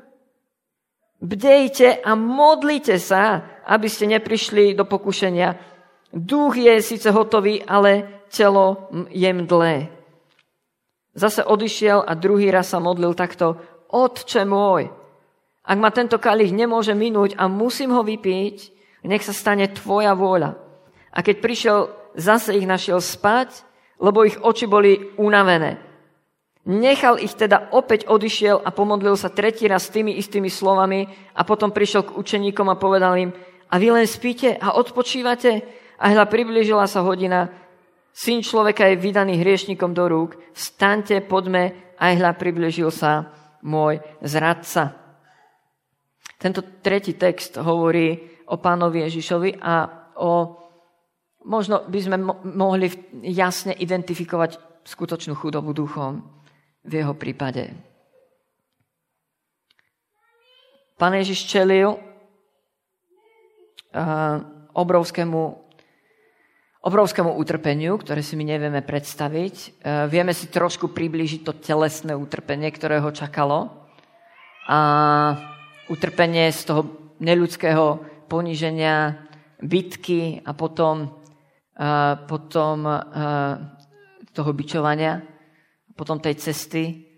Bdejte 1.23 2.03
a 2.03 2.17
modlite 2.19 2.99
sa, 2.99 3.45
aby 3.69 3.87
ste 3.87 4.11
neprišli 4.11 4.75
do 4.75 4.83
pokušenia. 4.83 5.55
Duch 6.11 6.59
je 6.59 6.73
síce 6.83 7.07
hotový, 7.13 7.63
ale 7.63 8.25
telo 8.27 8.91
je 9.07 9.29
mdlé. 9.31 9.92
Zase 11.13 11.45
odišiel 11.45 12.01
a 12.01 12.17
druhý 12.17 12.49
raz 12.49 12.73
sa 12.73 12.81
modlil 12.81 13.13
takto. 13.13 13.57
Otče 13.93 14.49
môj, 14.49 14.89
ak 15.63 15.77
ma 15.77 15.93
tento 15.93 16.17
kalich 16.17 16.49
nemôže 16.49 16.97
minúť 16.97 17.37
a 17.37 17.45
musím 17.45 17.93
ho 17.93 18.01
vypiť, 18.01 18.55
nech 19.05 19.23
sa 19.23 19.31
stane 19.31 19.69
tvoja 19.69 20.17
vôľa. 20.17 20.57
A 21.13 21.21
keď 21.21 21.35
prišiel, 21.39 21.79
zase 22.17 22.57
ich 22.57 22.65
našiel 22.65 22.97
spať, 22.97 23.61
lebo 24.01 24.25
ich 24.25 24.35
oči 24.41 24.65
boli 24.65 25.13
unavené. 25.15 25.77
Nechal 26.63 27.19
ich 27.19 27.35
teda, 27.35 27.75
opäť 27.75 28.07
odišiel 28.07 28.63
a 28.63 28.71
pomodlil 28.71 29.19
sa 29.19 29.27
tretí 29.27 29.67
raz 29.67 29.91
tými 29.91 30.15
istými 30.15 30.47
slovami 30.47 31.05
a 31.35 31.43
potom 31.43 31.75
prišiel 31.75 32.07
k 32.07 32.15
učeníkom 32.15 32.71
a 32.71 32.79
povedal 32.79 33.19
im, 33.19 33.31
a 33.73 33.81
vy 33.81 33.89
len 33.89 34.05
spíte 34.05 34.53
a 34.53 34.77
odpočívate? 34.77 35.65
A 35.97 36.13
hľa 36.13 36.29
priblížila 36.29 36.85
sa 36.85 37.01
hodina, 37.01 37.49
syn 38.13 38.45
človeka 38.45 38.85
je 38.93 39.01
vydaný 39.01 39.41
hriešnikom 39.41 39.91
do 39.97 40.05
rúk, 40.05 40.37
vstaňte, 40.53 41.25
poďme, 41.25 41.97
aj 41.97 42.13
hľa 42.21 42.31
priblížil 42.37 42.93
sa 42.93 43.33
môj 43.65 43.97
zradca. 44.21 44.93
Tento 46.37 46.61
tretí 46.83 47.17
text 47.17 47.57
hovorí 47.57 48.19
o 48.51 48.59
pánovi 48.61 49.01
Ježišovi 49.09 49.57
a 49.63 49.87
o, 50.19 50.53
možno 51.47 51.87
by 51.89 51.99
sme 52.03 52.17
mohli 52.53 52.91
jasne 53.25 53.73
identifikovať 53.73 54.83
skutočnú 54.83 55.33
chudobu 55.33 55.73
duchom 55.73 56.21
v 56.83 56.91
jeho 57.01 57.15
prípade. 57.15 57.71
Pán 60.99 61.15
Ježiš 61.17 61.47
čelil 61.49 61.95
uh, 61.95 61.99
obrovskému 64.75 65.41
obrovskému 66.83 67.39
utrpeniu, 67.39 67.95
ktoré 67.95 68.19
si 68.19 68.35
my 68.35 68.43
nevieme 68.43 68.83
predstaviť. 68.83 69.55
E, 69.55 69.67
vieme 70.11 70.35
si 70.35 70.51
trošku 70.51 70.91
priblížiť 70.91 71.41
to 71.47 71.55
telesné 71.55 72.11
utrpenie, 72.11 72.67
ktoré 72.75 72.99
ho 72.99 73.15
čakalo. 73.15 73.87
A 74.67 74.79
utrpenie 75.87 76.51
z 76.51 76.61
toho 76.67 76.81
neľudského 77.23 78.03
poníženia, 78.27 79.15
bitky 79.63 80.43
a 80.43 80.51
potom, 80.51 81.23
e, 81.71 81.87
potom 82.27 82.83
e, 82.83 82.99
toho 84.35 84.51
bičovania, 84.51 85.23
potom 85.95 86.19
tej 86.19 86.35
cesty, 86.41 87.09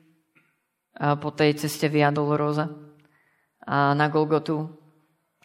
po 0.96 1.28
tej 1.36 1.60
ceste 1.60 1.92
Via 1.92 2.08
Dolorosa 2.08 2.72
a 3.68 3.92
na 3.92 4.08
Golgotu 4.08 4.64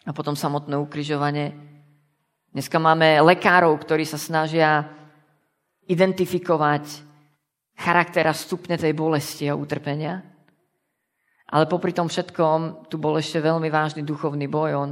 a 0.07 0.15
potom 0.15 0.31
samotné 0.31 0.79
ukrižovanie 0.79 1.70
Dneska 2.51 2.83
máme 2.83 3.23
lekárov, 3.23 3.79
ktorí 3.79 4.03
sa 4.03 4.19
snažia 4.19 4.83
identifikovať 5.87 6.83
charakter 7.79 8.27
a 8.27 8.35
stupne 8.35 8.75
tej 8.75 8.91
bolesti 8.91 9.47
a 9.47 9.55
utrpenia. 9.55 10.19
Ale 11.47 11.63
popri 11.71 11.95
tom 11.95 12.11
všetkom 12.11 12.91
tu 12.91 12.99
bol 12.99 13.15
ešte 13.15 13.39
veľmi 13.39 13.71
vážny 13.71 14.03
duchovný 14.03 14.51
boj. 14.51 14.71
On, 14.75 14.91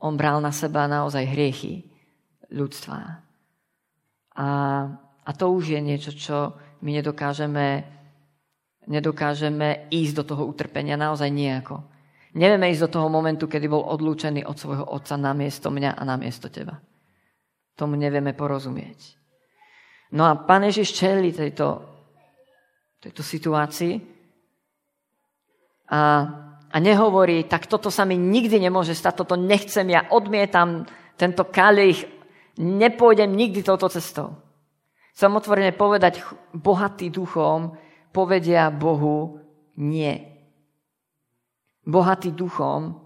on 0.00 0.16
bral 0.16 0.40
na 0.40 0.48
seba 0.56 0.88
naozaj 0.88 1.36
hriechy 1.36 1.84
ľudstva. 2.48 3.20
A, 4.40 4.48
a 5.20 5.30
to 5.36 5.52
už 5.52 5.76
je 5.76 5.80
niečo, 5.84 6.16
čo 6.16 6.56
my 6.80 6.96
nedokážeme, 6.96 7.84
nedokážeme 8.88 9.92
ísť 9.92 10.24
do 10.24 10.24
toho 10.32 10.48
utrpenia 10.48 10.96
naozaj 10.96 11.28
nejako. 11.28 11.84
Nevieme 12.36 12.68
ísť 12.68 12.92
do 12.92 12.92
toho 13.00 13.08
momentu, 13.08 13.48
kedy 13.48 13.64
bol 13.64 13.80
odlúčený 13.80 14.44
od 14.44 14.60
svojho 14.60 14.84
otca 14.84 15.16
na 15.16 15.32
miesto 15.32 15.72
mňa 15.72 15.96
a 15.96 16.02
na 16.04 16.20
miesto 16.20 16.52
teba. 16.52 16.76
Tomu 17.72 17.96
nevieme 17.96 18.36
porozumieť. 18.36 19.16
No 20.12 20.28
a 20.28 20.36
pán 20.36 20.68
Ježiš 20.68 20.92
čeli 20.92 21.32
tejto, 21.32 21.80
tejto 23.00 23.24
situácii 23.24 23.96
a, 25.88 26.00
a 26.68 26.76
nehovorí, 26.76 27.48
tak 27.48 27.72
toto 27.72 27.88
sa 27.88 28.04
mi 28.04 28.20
nikdy 28.20 28.60
nemôže 28.60 28.92
stať, 28.92 29.24
toto 29.24 29.40
nechcem, 29.40 29.88
ja 29.88 30.04
odmietam 30.12 30.84
tento 31.16 31.48
kalich, 31.48 32.04
nepôjdem 32.60 33.32
nikdy 33.32 33.64
touto 33.64 33.88
cestou. 33.88 34.36
Chcem 35.16 35.32
otvorene 35.32 35.72
povedať, 35.72 36.20
bohatý 36.52 37.08
duchom 37.08 37.80
povedia 38.12 38.68
Bohu 38.68 39.40
nie 39.80 40.35
bohatí 41.86 42.34
duchom, 42.34 42.98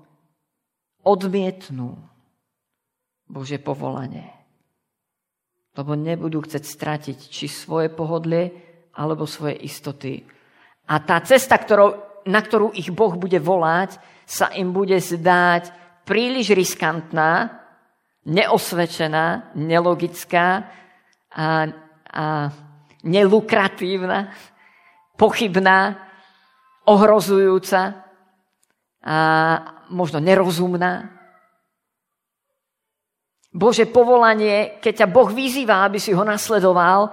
odmietnú 1.05 2.01
Božie 3.29 3.61
povolanie. 3.61 4.27
Lebo 5.77 5.95
nebudú 5.95 6.43
chcieť 6.43 6.65
stratiť 6.67 7.19
či 7.31 7.47
svoje 7.47 7.93
pohodlie, 7.93 8.51
alebo 8.91 9.23
svoje 9.23 9.55
istoty. 9.63 10.27
A 10.91 10.99
tá 10.99 11.23
cesta, 11.23 11.55
ktorou, 11.55 12.23
na 12.27 12.43
ktorú 12.43 12.75
ich 12.75 12.91
Boh 12.91 13.15
bude 13.15 13.39
volať, 13.39 14.03
sa 14.27 14.51
im 14.51 14.75
bude 14.75 14.99
zdať 14.99 15.71
príliš 16.03 16.51
riskantná, 16.51 17.63
neosvedčená, 18.27 19.55
nelogická 19.55 20.67
a, 21.31 21.71
a 22.11 22.25
nelukratívna, 23.07 24.35
pochybná, 25.15 25.97
ohrozujúca 26.91 28.10
a 29.01 29.17
možno 29.89 30.21
nerozumná. 30.21 31.09
Bože 33.51 33.89
povolanie, 33.89 34.79
keď 34.79 35.05
ťa 35.05 35.09
Boh 35.11 35.27
vyzýva, 35.27 35.83
aby 35.83 35.99
si 35.99 36.15
ho 36.15 36.23
nasledoval, 36.23 37.11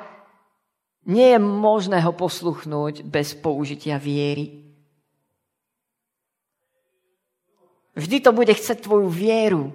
nie 1.07 1.33
je 1.33 1.39
možné 1.39 2.03
ho 2.03 2.13
posluchnúť 2.13 3.01
bez 3.07 3.33
použitia 3.33 3.97
viery. 3.97 4.67
Vždy 7.97 8.17
to 8.21 8.29
bude 8.35 8.53
chcieť 8.53 8.85
tvoju 8.85 9.09
vieru. 9.09 9.73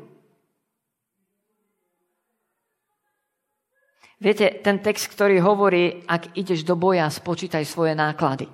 Viete, 4.23 4.63
ten 4.63 4.79
text, 4.79 5.11
ktorý 5.11 5.43
hovorí, 5.43 6.07
ak 6.07 6.39
ideš 6.39 6.63
do 6.63 6.79
boja, 6.79 7.11
spočítaj 7.11 7.67
svoje 7.67 7.99
náklady. 7.99 8.47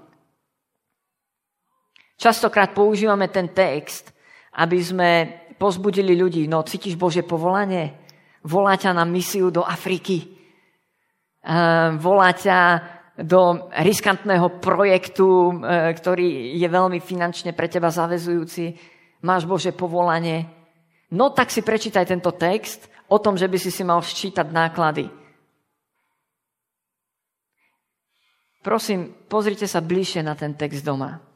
Častokrát 2.19 2.75
používame 2.75 3.31
ten 3.31 3.55
text, 3.55 4.11
aby 4.59 4.79
sme 4.83 5.11
pozbudili 5.55 6.19
ľudí. 6.19 6.51
No, 6.51 6.67
cítiš 6.67 6.99
Bože 6.99 7.23
povolanie? 7.23 7.95
Volá 8.43 8.75
ťa 8.75 8.91
na 8.91 9.07
misiu 9.07 9.55
do 9.55 9.63
Afriky. 9.63 10.27
Volá 12.03 12.35
ťa 12.35 12.59
do 13.19 13.71
riskantného 13.75 14.63
projektu, 14.63 15.51
e, 15.51 15.53
ktorý 15.91 16.55
je 16.55 16.69
veľmi 16.71 17.03
finančne 17.03 17.51
pre 17.51 17.67
teba 17.67 17.91
zavezujúci 17.91 18.79
máš 19.23 19.43
Bože 19.43 19.75
povolanie, 19.75 20.47
no 21.11 21.35
tak 21.35 21.51
si 21.51 21.67
prečítaj 21.67 22.07
tento 22.07 22.31
text 22.31 22.87
o 23.11 23.19
tom, 23.19 23.35
že 23.35 23.51
by 23.51 23.59
si 23.59 23.71
si 23.75 23.83
mal 23.83 23.99
sčítať 23.99 24.47
náklady. 24.47 25.11
Prosím, 28.63 29.15
pozrite 29.31 29.65
sa 29.67 29.83
bližšie 29.83 30.23
na 30.23 30.35
ten 30.39 30.55
text 30.55 30.85
doma. 30.85 31.28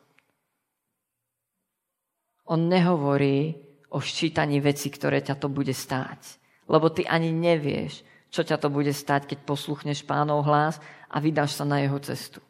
On 2.48 2.58
nehovorí 2.58 3.54
o 3.92 4.00
ščítaní 4.00 4.58
veci, 4.58 4.88
ktoré 4.88 5.20
ťa 5.20 5.38
to 5.38 5.52
bude 5.52 5.70
stáť. 5.70 6.40
Lebo 6.66 6.88
ty 6.88 7.04
ani 7.04 7.30
nevieš, 7.30 8.02
čo 8.32 8.42
ťa 8.42 8.56
to 8.56 8.72
bude 8.72 8.90
stáť, 8.90 9.28
keď 9.28 9.38
posluchneš 9.44 10.08
pánov 10.08 10.48
hlas 10.48 10.80
a 11.12 11.20
vydáš 11.20 11.60
sa 11.60 11.68
na 11.68 11.84
jeho 11.84 12.00
cestu. 12.00 12.40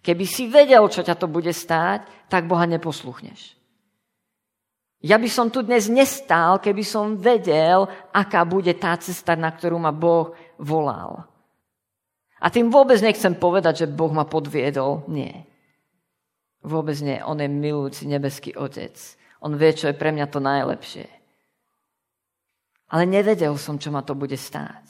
Keby 0.00 0.24
si 0.24 0.48
vedel, 0.48 0.86
čo 0.88 1.04
ťa 1.04 1.18
to 1.18 1.28
bude 1.28 1.52
stáť, 1.52 2.30
tak 2.32 2.48
Boha 2.48 2.64
neposluchneš. 2.64 3.58
Ja 5.04 5.20
by 5.20 5.28
som 5.28 5.52
tu 5.52 5.60
dnes 5.60 5.92
nestál, 5.92 6.56
keby 6.58 6.82
som 6.82 7.20
vedel, 7.20 7.84
aká 8.10 8.42
bude 8.48 8.72
tá 8.74 8.96
cesta, 8.96 9.36
na 9.36 9.52
ktorú 9.52 9.76
ma 9.76 9.92
Boh 9.92 10.32
volal. 10.56 11.28
A 12.40 12.48
tým 12.48 12.72
vôbec 12.72 12.96
nechcem 13.04 13.36
povedať, 13.36 13.84
že 13.84 13.92
Boh 13.92 14.12
ma 14.12 14.24
podviedol. 14.24 15.04
Nie. 15.08 15.44
Vôbec 16.64 16.96
nie. 17.04 17.20
On 17.24 17.36
je 17.36 17.48
milujúci 17.48 18.08
nebeský 18.08 18.56
otec. 18.56 18.96
On 19.42 19.52
vie, 19.52 19.70
čo 19.76 19.88
je 19.90 19.98
pre 19.98 20.12
mňa 20.12 20.26
to 20.28 20.40
najlepšie. 20.40 21.06
Ale 22.88 23.04
nevedel 23.04 23.56
som, 23.58 23.76
čo 23.76 23.90
ma 23.90 24.00
to 24.00 24.14
bude 24.14 24.38
stáť. 24.38 24.86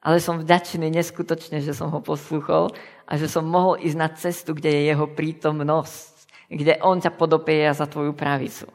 Ale 0.00 0.16
som 0.20 0.40
vďačný 0.40 0.88
neskutočne, 0.88 1.60
že 1.60 1.76
som 1.76 1.92
ho 1.92 2.00
poslúchol 2.00 2.72
a 3.04 3.12
že 3.20 3.28
som 3.28 3.44
mohol 3.44 3.76
ísť 3.80 3.98
na 4.00 4.08
cestu, 4.08 4.56
kde 4.56 4.72
je 4.72 4.82
jeho 4.92 5.06
prítomnosť 5.12 6.20
kde 6.50 6.82
on 6.82 6.98
ťa 6.98 7.14
podopieja 7.14 7.70
za 7.70 7.86
tvoju 7.86 8.10
pravicu. 8.10 8.66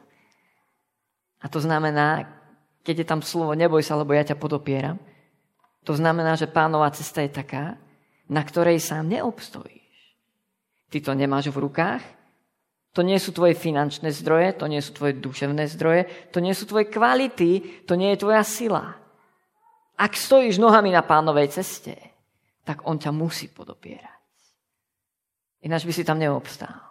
A 1.44 1.46
to 1.52 1.60
znamená, 1.60 2.24
keď 2.80 3.04
je 3.04 3.06
tam 3.06 3.20
slovo 3.20 3.52
neboj 3.52 3.84
sa, 3.84 4.00
lebo 4.00 4.16
ja 4.16 4.24
ťa 4.24 4.40
podopieram, 4.40 4.96
to 5.84 5.92
znamená, 5.92 6.34
že 6.34 6.50
pánová 6.50 6.88
cesta 6.90 7.22
je 7.22 7.30
taká, 7.30 7.76
na 8.26 8.42
ktorej 8.42 8.80
sám 8.80 9.06
neobstojíš. 9.06 10.16
Ty 10.90 10.98
to 11.04 11.12
nemáš 11.14 11.52
v 11.52 11.62
rukách, 11.62 12.02
to 12.96 13.04
nie 13.04 13.20
sú 13.20 13.36
tvoje 13.36 13.52
finančné 13.52 14.08
zdroje, 14.08 14.56
to 14.56 14.64
nie 14.64 14.80
sú 14.80 14.96
tvoje 14.96 15.20
duševné 15.20 15.68
zdroje, 15.68 16.32
to 16.32 16.40
nie 16.40 16.56
sú 16.56 16.64
tvoje 16.64 16.88
kvality, 16.88 17.84
to 17.84 17.92
nie 17.92 18.16
je 18.16 18.24
tvoja 18.24 18.40
sila. 18.40 18.96
Ak 20.00 20.16
stojíš 20.16 20.56
nohami 20.56 20.96
na 20.96 21.04
pánovej 21.04 21.52
ceste, 21.52 21.92
tak 22.64 22.88
on 22.88 22.96
ťa 22.96 23.12
musí 23.12 23.52
podopierať. 23.52 24.16
Ináč 25.68 25.84
by 25.84 25.92
si 25.92 26.08
tam 26.08 26.16
neobstál. 26.16 26.88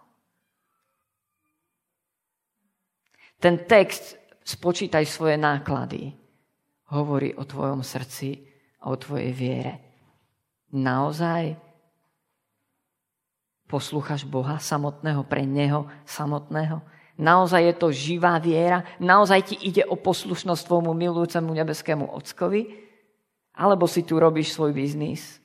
Ten 3.42 3.66
text 3.66 4.14
spočítaj 4.46 5.10
svoje 5.10 5.42
náklady. 5.42 6.14
Hovorí 6.94 7.34
o 7.34 7.50
tvojom 7.50 7.82
srdci 7.82 8.46
a 8.86 8.94
o 8.94 8.96
tvojej 9.02 9.34
viere. 9.34 9.74
Naozaj 10.70 11.65
poslúchaš 13.66 14.26
Boha 14.26 14.62
samotného 14.62 15.26
pre 15.26 15.44
Neho 15.44 15.90
samotného? 16.06 16.82
Naozaj 17.16 17.62
je 17.64 17.74
to 17.80 17.88
živá 17.96 18.36
viera? 18.44 18.84
Naozaj 19.00 19.40
ti 19.48 19.56
ide 19.64 19.88
o 19.88 19.96
poslušnosť 19.96 20.68
tvojmu 20.68 20.92
milujúcemu 20.92 21.48
nebeskému 21.48 22.06
ockovi? 22.12 22.68
Alebo 23.56 23.88
si 23.88 24.04
tu 24.04 24.20
robíš 24.20 24.52
svoj 24.52 24.76
biznis? 24.76 25.40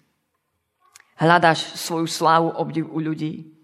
Hľadáš 1.14 1.78
svoju 1.78 2.10
slávu, 2.10 2.50
obdiv 2.58 2.90
u 2.90 2.98
ľudí? 2.98 3.54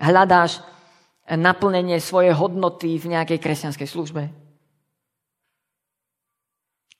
Hľadáš 0.00 0.58
naplnenie 1.28 2.00
svojej 2.02 2.34
hodnoty 2.34 2.98
v 2.98 3.14
nejakej 3.14 3.38
kresťanskej 3.38 3.86
službe? 3.86 4.22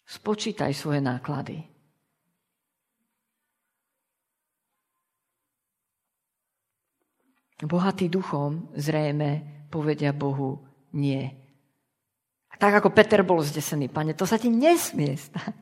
Spočítaj 0.06 0.74
svoje 0.74 1.02
náklady. 1.02 1.69
Bohatý 7.60 8.08
duchom 8.08 8.72
zrejme 8.72 9.44
povedia 9.68 10.16
Bohu 10.16 10.64
nie. 10.96 11.28
Tak 12.60 12.84
ako 12.84 12.92
Peter 12.92 13.24
bol 13.24 13.40
zdesený, 13.40 13.88
pane, 13.88 14.12
to 14.12 14.28
sa 14.28 14.36
ti 14.36 14.52
nesmie 14.52 15.16
stať. 15.16 15.56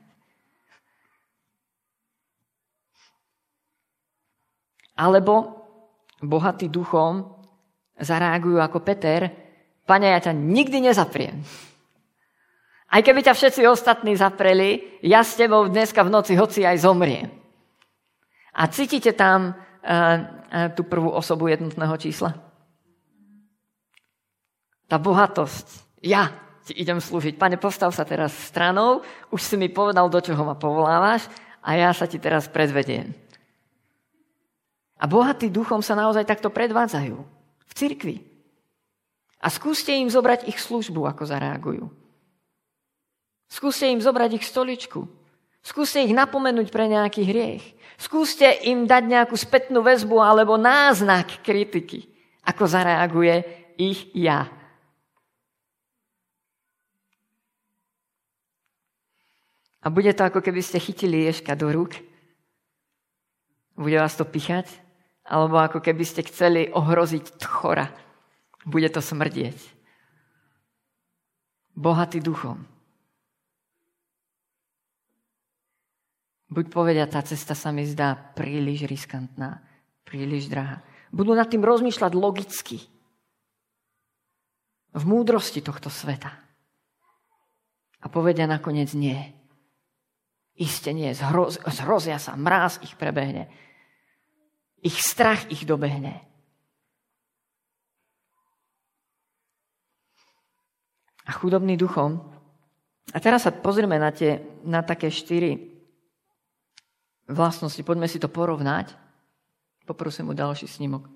Alebo 4.99 5.63
bohatý 6.19 6.67
duchom 6.67 7.23
zareagujú 8.03 8.59
ako 8.59 8.83
Peter, 8.83 9.31
Pane, 9.89 10.13
ja 10.13 10.21
ťa 10.21 10.37
nikdy 10.37 10.85
nezapriem. 10.85 11.41
Aj 12.93 13.01
keby 13.01 13.25
ťa 13.25 13.33
všetci 13.33 13.65
ostatní 13.65 14.13
zapreli, 14.21 15.01
ja 15.01 15.25
s 15.25 15.33
tebou 15.41 15.65
dneska 15.65 16.05
v 16.05 16.13
noci 16.13 16.37
hoci 16.37 16.61
aj 16.69 16.85
zomriem. 16.85 17.33
A 18.53 18.69
cítite 18.69 19.17
tam 19.17 19.57
tú 20.77 20.85
prvú 20.85 21.09
osobu 21.09 21.49
jednotného 21.49 21.97
čísla? 21.97 22.37
Tá 24.89 24.97
bohatosť. 25.01 25.89
Ja 26.05 26.33
ti 26.69 26.77
idem 26.77 27.01
slúžiť. 27.01 27.41
Pane, 27.41 27.57
postav 27.57 27.93
sa 27.97 28.05
teraz 28.05 28.37
stranou, 28.53 29.01
už 29.33 29.41
si 29.41 29.57
mi 29.57 29.73
povedal, 29.73 30.13
do 30.13 30.21
čoho 30.21 30.45
ma 30.45 30.53
povolávaš 30.53 31.25
a 31.65 31.77
ja 31.77 31.93
sa 31.97 32.05
ti 32.05 32.21
teraz 32.21 32.49
predvediem. 32.49 33.17
A 34.99 35.07
bohatí 35.07 35.49
duchom 35.49 35.81
sa 35.81 35.95
naozaj 35.97 36.27
takto 36.27 36.51
predvádzajú 36.53 37.17
v 37.65 37.73
cirkvi. 37.73 38.17
A 39.39 39.49
skúste 39.49 39.95
im 39.95 40.11
zobrať 40.11 40.51
ich 40.51 40.59
službu, 40.59 41.07
ako 41.07 41.23
zareagujú. 41.23 41.87
Skúste 43.47 43.87
im 43.87 44.03
zobrať 44.03 44.43
ich 44.43 44.45
stoličku. 44.45 45.07
Skúste 45.63 46.03
ich 46.03 46.11
napomenúť 46.11 46.75
pre 46.75 46.91
nejaký 46.91 47.23
hriech. 47.23 47.78
Skúste 47.99 48.47
im 48.63 48.87
dať 48.87 49.03
nejakú 49.11 49.35
spätnú 49.35 49.83
väzbu 49.83 50.23
alebo 50.23 50.55
náznak 50.55 51.43
kritiky, 51.43 52.07
ako 52.47 52.71
zareaguje 52.71 53.43
ich 53.75 54.15
ja. 54.15 54.47
A 59.83 59.91
bude 59.91 60.15
to 60.15 60.23
ako 60.23 60.39
keby 60.39 60.63
ste 60.63 60.79
chytili 60.79 61.27
ješka 61.27 61.59
do 61.59 61.75
rúk. 61.75 61.99
Bude 63.75 63.99
vás 63.99 64.15
to 64.15 64.23
pichať 64.23 64.71
alebo 65.27 65.59
ako 65.59 65.83
keby 65.83 66.07
ste 66.07 66.23
chceli 66.23 66.71
ohroziť 66.71 67.37
tchora. 67.37 67.91
Bude 68.63 68.89
to 68.95 69.03
smrdieť. 69.03 69.59
Bohatý 71.75 72.19
duchom. 72.19 72.78
Buď 76.59 76.67
povedia, 76.75 77.07
tá 77.07 77.23
cesta 77.23 77.55
sa 77.55 77.71
mi 77.71 77.87
zdá 77.87 78.19
príliš 78.35 78.91
riskantná, 78.91 79.63
príliš 80.03 80.51
drahá. 80.51 80.83
Budú 81.15 81.31
nad 81.39 81.47
tým 81.47 81.63
rozmýšľať 81.63 82.13
logicky. 82.19 82.83
V 84.91 85.03
múdrosti 85.07 85.63
tohto 85.63 85.87
sveta. 85.87 86.35
A 88.03 88.07
povedia 88.11 88.51
nakoniec 88.51 88.91
nie. 88.99 89.23
Isté 90.59 90.91
nie, 90.91 91.15
zhroz, 91.15 91.63
zhrozia 91.63 92.19
sa, 92.19 92.35
mráz 92.35 92.83
ich 92.83 92.99
prebehne 92.99 93.47
ich 94.83 95.03
strach 95.03 95.51
ich 95.51 95.67
dobehne. 95.67 96.23
A 101.29 101.31
chudobný 101.35 101.77
duchom. 101.77 102.25
A 103.13 103.19
teraz 103.21 103.45
sa 103.45 103.53
pozrieme 103.53 104.01
na, 104.01 104.13
tie, 104.13 104.41
na 104.65 104.81
také 104.81 105.13
štyri 105.13 105.78
vlastnosti. 107.29 107.81
Poďme 107.85 108.09
si 108.09 108.17
to 108.17 108.33
porovnať. 108.33 108.97
Poprosím 109.85 110.33
o 110.33 110.37
ďalší 110.37 110.69
snímok. 110.69 111.09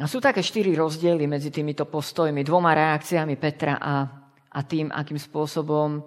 A 0.00 0.04
sú 0.10 0.18
také 0.18 0.42
štyri 0.42 0.74
rozdiely 0.74 1.24
medzi 1.24 1.54
týmito 1.54 1.86
postojmi, 1.86 2.42
dvoma 2.42 2.74
reakciami 2.74 3.38
Petra 3.38 3.78
a, 3.78 3.94
a 4.50 4.60
tým, 4.66 4.90
akým 4.90 5.16
spôsobom 5.16 6.02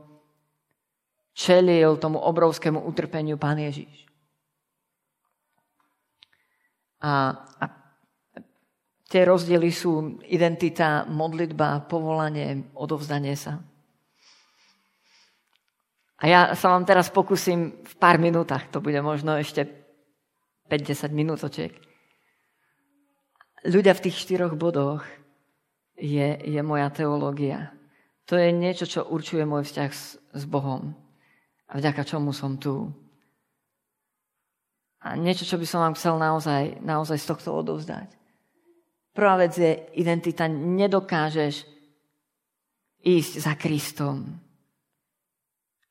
čelil 1.34 1.98
tomu 1.98 2.22
obrovskému 2.22 2.84
utrpeniu 2.84 3.40
pán 3.40 3.58
Ježiš. 3.58 4.06
A, 7.02 7.34
a 7.58 7.66
tie 9.10 9.24
rozdiely 9.26 9.72
sú 9.74 10.22
identita, 10.30 11.08
modlitba, 11.10 11.90
povolanie, 11.90 12.70
odovzdanie 12.78 13.34
sa. 13.34 13.73
A 16.24 16.32
ja 16.32 16.42
sa 16.56 16.72
vám 16.72 16.88
teraz 16.88 17.12
pokúsim 17.12 17.84
v 17.84 17.94
pár 18.00 18.16
minútach, 18.16 18.72
to 18.72 18.80
bude 18.80 18.96
možno 19.04 19.36
ešte 19.36 19.68
5-10 20.72 21.12
minútočiek. 21.12 21.76
Ľudia 23.68 23.92
v 23.92 24.04
tých 24.08 24.24
štyroch 24.24 24.56
bodoch 24.56 25.04
je, 26.00 26.40
je 26.40 26.62
moja 26.64 26.88
teológia. 26.96 27.76
To 28.32 28.40
je 28.40 28.56
niečo, 28.56 28.88
čo 28.88 29.04
určuje 29.04 29.44
môj 29.44 29.68
vzťah 29.68 29.92
s, 29.92 30.16
s 30.16 30.44
Bohom. 30.48 30.96
A 31.68 31.76
vďaka 31.76 32.08
čomu 32.08 32.32
som 32.32 32.56
tu. 32.56 32.88
A 35.04 35.20
niečo, 35.20 35.44
čo 35.44 35.60
by 35.60 35.68
som 35.68 35.84
vám 35.84 35.96
chcel 36.00 36.16
naozaj, 36.16 36.80
naozaj 36.80 37.20
z 37.20 37.28
tohto 37.28 37.52
odovzdať. 37.52 38.08
Prvá 39.12 39.36
vec 39.36 39.60
je 39.60 39.76
identita. 40.00 40.48
Nedokážeš 40.48 41.68
ísť 43.04 43.34
za 43.44 43.54
Kristom, 43.60 44.40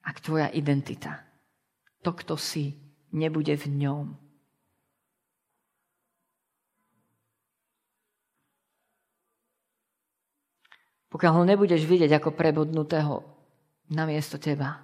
ak 0.03 0.17
tvoja 0.19 0.51
identita, 0.51 1.23
to, 2.03 2.11
kto 2.11 2.35
si, 2.35 2.75
nebude 3.15 3.55
v 3.55 3.67
ňom. 3.71 4.07
Pokiaľ 11.13 11.33
ho 11.37 11.45
nebudeš 11.45 11.85
vidieť 11.85 12.17
ako 12.17 12.33
prebodnutého 12.33 13.21
na 13.93 14.09
miesto 14.09 14.41
teba. 14.41 14.81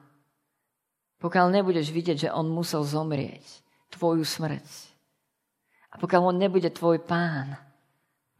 Pokiaľ 1.18 1.50
nebudeš 1.50 1.88
vidieť, 1.88 2.28
že 2.28 2.34
on 2.34 2.52
musel 2.52 2.84
zomrieť 2.84 3.42
tvoju 3.88 4.22
smrť. 4.22 4.68
A 5.88 5.94
pokiaľ 5.96 6.30
on 6.30 6.36
nebude 6.36 6.68
tvoj 6.68 7.00
pán, 7.00 7.56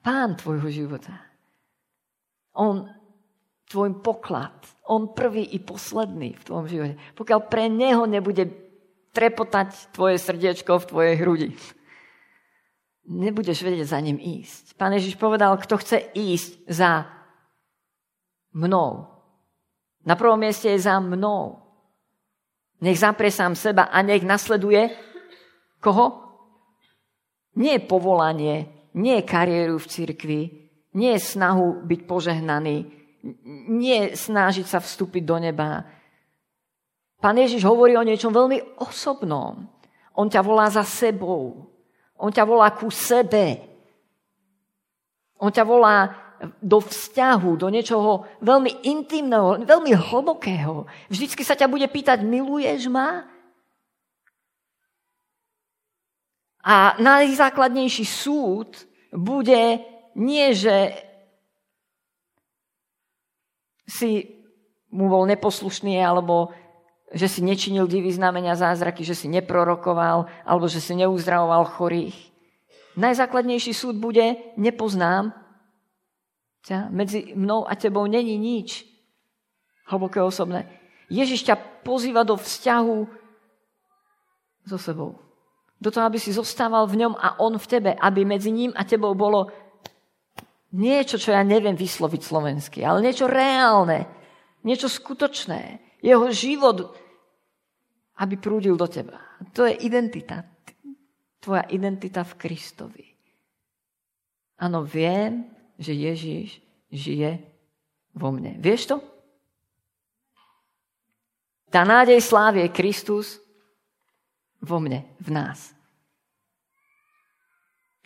pán 0.05 0.37
tvojho 0.37 0.69
života, 0.69 1.17
on 2.53 2.87
tvoj 3.68 4.00
poklad, 4.00 4.57
on 4.88 5.12
prvý 5.12 5.44
i 5.44 5.61
posledný 5.61 6.33
v 6.35 6.44
tvojom 6.44 6.66
živote. 6.66 6.94
Pokiaľ 7.14 7.40
pre 7.52 7.68
neho 7.68 8.09
nebude 8.09 8.48
trepotať 9.12 9.92
tvoje 9.92 10.16
srdiečko 10.16 10.81
v 10.81 10.88
tvojej 10.88 11.14
hrudi, 11.20 11.48
nebudeš 13.09 13.61
vedieť 13.64 13.92
za 13.92 14.00
ním 14.00 14.16
ísť. 14.16 14.76
Pán 14.76 14.96
Ježiš 14.96 15.20
povedal, 15.20 15.57
kto 15.61 15.76
chce 15.81 16.12
ísť 16.16 16.64
za 16.68 17.09
mnou. 18.57 19.09
Na 20.04 20.16
prvom 20.16 20.40
mieste 20.40 20.72
je 20.72 20.81
za 20.81 20.96
mnou. 21.00 21.61
Nech 22.81 22.96
zaprie 22.96 23.28
sám 23.28 23.59
seba 23.59 23.90
a 23.90 24.00
nech 24.00 24.22
nasleduje 24.22 24.88
Koho? 25.78 26.26
Nie 27.59 27.83
povolanie, 27.83 28.70
nie 28.94 29.18
kariéru 29.26 29.83
v 29.83 29.90
cirkvi, 29.90 30.40
nie 30.94 31.14
snahu 31.18 31.87
byť 31.87 32.00
požehnaný, 32.07 32.76
nie 33.68 34.16
snažiť 34.16 34.66
sa 34.66 34.81
vstúpiť 34.81 35.22
do 35.22 35.37
neba. 35.38 35.85
Pán 37.20 37.37
Ježiš 37.37 37.62
hovorí 37.68 37.94
o 37.94 38.07
niečom 38.07 38.33
veľmi 38.33 38.81
osobnom. 38.81 39.68
On 40.18 40.26
ťa 40.26 40.42
volá 40.42 40.66
za 40.72 40.83
sebou. 40.83 41.68
On 42.18 42.33
ťa 42.33 42.42
volá 42.42 42.72
ku 42.74 42.90
sebe. 42.90 43.62
On 45.38 45.52
ťa 45.52 45.62
volá 45.62 46.11
do 46.62 46.78
vzťahu, 46.78 47.50
do 47.59 47.68
niečoho 47.70 48.26
veľmi 48.42 48.87
intimného, 48.87 49.62
veľmi 49.66 49.92
hlbokého. 49.94 50.87
Vždycky 51.11 51.42
sa 51.42 51.59
ťa 51.59 51.66
bude 51.66 51.87
pýtať, 51.87 52.22
miluješ 52.22 52.87
ma? 52.90 53.26
A 56.62 56.98
najzákladnejší 56.98 58.04
súd 58.07 58.87
bude 59.14 59.83
nie, 60.18 60.46
že 60.52 61.08
si 63.88 64.38
mu 64.92 65.09
bol 65.09 65.24
neposlušný, 65.24 65.96
alebo 66.05 66.53
že 67.09 67.24
si 67.24 67.40
nečinil 67.40 67.88
divy 67.88 68.12
znamenia 68.12 68.53
zázraky, 68.53 69.01
že 69.01 69.16
si 69.16 69.33
neprorokoval, 69.33 70.29
alebo 70.44 70.68
že 70.68 70.85
si 70.85 70.92
neuzdravoval 70.92 71.64
chorých. 71.64 72.16
Najzákladnejší 73.01 73.72
súd 73.72 73.96
bude, 73.96 74.37
nepoznám 74.61 75.33
ťa, 76.68 76.92
medzi 76.92 77.33
mnou 77.33 77.64
a 77.64 77.72
tebou 77.79 78.05
není 78.05 78.37
nič 78.37 78.85
hlboké 79.88 80.20
osobné. 80.20 80.68
Ježiš 81.09 81.48
ťa 81.48 81.57
pozýva 81.81 82.29
do 82.29 82.37
vzťahu 82.37 83.09
so 84.68 84.77
sebou 84.77 85.29
do 85.79 85.90
toho, 85.90 86.07
aby 86.07 86.18
si 86.18 86.35
zostával 86.35 86.90
v 86.90 87.07
ňom 87.07 87.14
a 87.14 87.38
on 87.38 87.55
v 87.55 87.66
tebe, 87.70 87.90
aby 87.94 88.27
medzi 88.27 88.51
ním 88.51 88.74
a 88.74 88.83
tebou 88.83 89.14
bolo 89.14 89.46
niečo, 90.74 91.16
čo 91.16 91.33
ja 91.33 91.42
neviem 91.44 91.76
vysloviť 91.76 92.20
slovensky, 92.20 92.85
ale 92.85 93.04
niečo 93.04 93.28
reálne, 93.31 94.09
niečo 94.64 94.90
skutočné. 94.90 95.81
Jeho 95.98 96.31
život, 96.31 96.94
aby 98.18 98.35
prúdil 98.38 98.78
do 98.78 98.87
teba. 98.87 99.18
To 99.54 99.66
je 99.66 99.74
identita. 99.83 100.46
Tvoja 101.38 101.66
identita 101.70 102.26
v 102.26 102.37
Kristovi. 102.38 103.07
Áno, 104.59 104.83
viem, 104.83 105.46
že 105.78 105.94
Ježíš 105.94 106.59
žije 106.90 107.38
vo 108.14 108.35
mne. 108.35 108.59
Vieš 108.59 108.90
to? 108.90 108.96
Tá 111.70 111.85
nádej 111.85 112.18
slávy 112.18 112.66
je 112.66 112.74
Kristus, 112.74 113.38
vo 114.59 114.83
mne, 114.83 115.07
v 115.22 115.28
nás. 115.31 115.70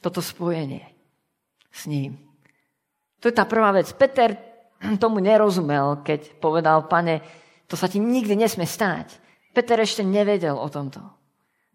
Toto 0.02 0.20
spojenie 0.20 0.84
s 1.72 1.88
ním. 1.88 2.31
To 3.22 3.30
je 3.30 3.34
tá 3.34 3.46
prvá 3.46 3.70
vec. 3.70 3.86
Peter 3.94 4.34
tomu 5.02 5.22
nerozumel, 5.22 6.02
keď 6.02 6.42
povedal, 6.42 6.90
pane, 6.90 7.22
to 7.70 7.78
sa 7.78 7.86
ti 7.86 8.02
nikdy 8.02 8.34
nesmie 8.34 8.66
stáť. 8.66 9.14
Peter 9.54 9.78
ešte 9.78 10.02
nevedel 10.02 10.58
o 10.58 10.66
tomto. 10.66 11.00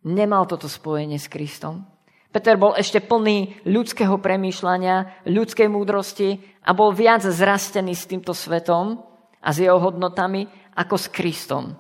Nemal 0.04 0.46
toto 0.46 0.68
spojenie 0.68 1.18
s 1.18 1.32
Kristom. 1.32 1.88
Peter 2.28 2.60
bol 2.60 2.76
ešte 2.76 3.00
plný 3.00 3.64
ľudského 3.64 4.20
premýšľania, 4.20 5.26
ľudskej 5.26 5.72
múdrosti 5.72 6.44
a 6.68 6.76
bol 6.76 6.92
viac 6.92 7.24
zrastený 7.24 7.96
s 7.96 8.06
týmto 8.06 8.36
svetom 8.36 9.00
a 9.40 9.50
s 9.56 9.64
jeho 9.64 9.80
hodnotami 9.80 10.52
ako 10.76 10.96
s 11.00 11.08
Kristom. 11.08 11.80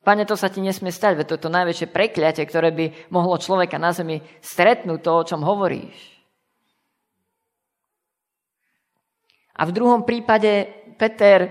Pane, 0.00 0.22
to 0.24 0.38
sa 0.38 0.48
ti 0.48 0.62
nesmie 0.62 0.94
stať, 0.94 1.18
veď 1.18 1.26
to 1.28 1.34
je 1.36 1.44
to 1.44 1.50
najväčšie 1.50 1.88
prekliatie, 1.90 2.46
ktoré 2.46 2.70
by 2.70 3.10
mohlo 3.10 3.36
človeka 3.36 3.76
na 3.76 3.90
zemi 3.90 4.22
stretnúť 4.38 5.02
to, 5.02 5.10
o 5.12 5.26
čom 5.26 5.42
hovoríš. 5.42 6.15
A 9.56 9.62
v 9.64 9.74
druhom 9.74 10.04
prípade 10.04 10.68
Peter 11.00 11.48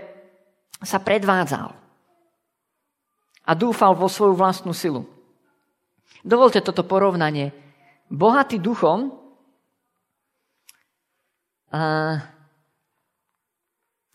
sa 0.81 1.01
predvádzal 1.01 1.73
a 3.45 3.51
dúfal 3.53 3.93
vo 3.97 4.09
svoju 4.09 4.37
vlastnú 4.37 4.73
silu. 4.73 5.05
Dovolte 6.25 6.61
toto 6.61 6.81
porovnanie. 6.85 7.53
Bohatý 8.09 8.57
duchom 8.57 9.13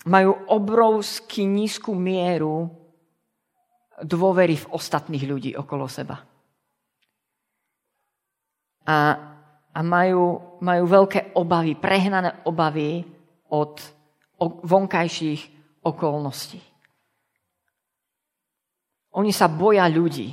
majú 0.06 0.30
obrovský 0.50 1.46
nízku 1.46 1.94
mieru 1.94 2.70
dôvery 4.00 4.56
v 4.56 4.70
ostatných 4.72 5.24
ľudí 5.28 5.50
okolo 5.54 5.84
seba. 5.86 6.24
A, 8.88 8.96
a 9.70 9.80
majú, 9.84 10.58
majú 10.64 10.84
veľké 10.88 11.36
obavy, 11.36 11.76
prehnané 11.76 12.42
obavy 12.48 13.04
od 13.50 13.74
vonkajších 14.64 15.40
okolností. 15.82 16.60
Oni 19.18 19.34
sa 19.34 19.50
boja 19.50 19.90
ľudí. 19.90 20.30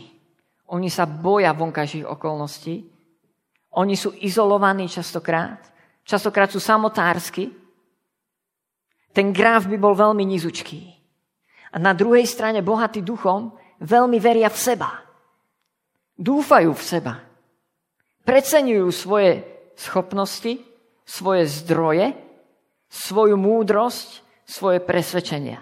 Oni 0.70 0.92
sa 0.92 1.08
boja 1.10 1.56
vonkajších 1.56 2.06
okolností. 2.06 2.76
Oni 3.78 3.96
sú 3.98 4.14
izolovaní 4.22 4.86
častokrát. 4.86 5.64
Častokrát 6.06 6.52
sú 6.52 6.62
samotársky. 6.62 7.50
Ten 9.12 9.34
graf 9.34 9.66
by 9.66 9.78
bol 9.82 9.98
veľmi 9.98 10.22
nizučký. 10.24 10.82
A 11.74 11.82
na 11.82 11.98
druhej 11.98 12.24
strane 12.30 12.62
bohatý 12.62 13.02
duchom 13.02 13.56
veľmi 13.82 14.22
veria 14.22 14.48
v 14.48 14.58
seba. 14.62 14.92
Dúfajú 16.18 16.74
v 16.74 16.84
seba. 16.84 17.16
Preceňujú 18.26 18.88
svoje 18.92 19.42
schopnosti, 19.78 20.60
svoje 21.06 21.48
zdroje, 21.48 22.27
svoju 22.88 23.36
múdrosť, 23.36 24.24
svoje 24.48 24.80
presvedčenia. 24.80 25.60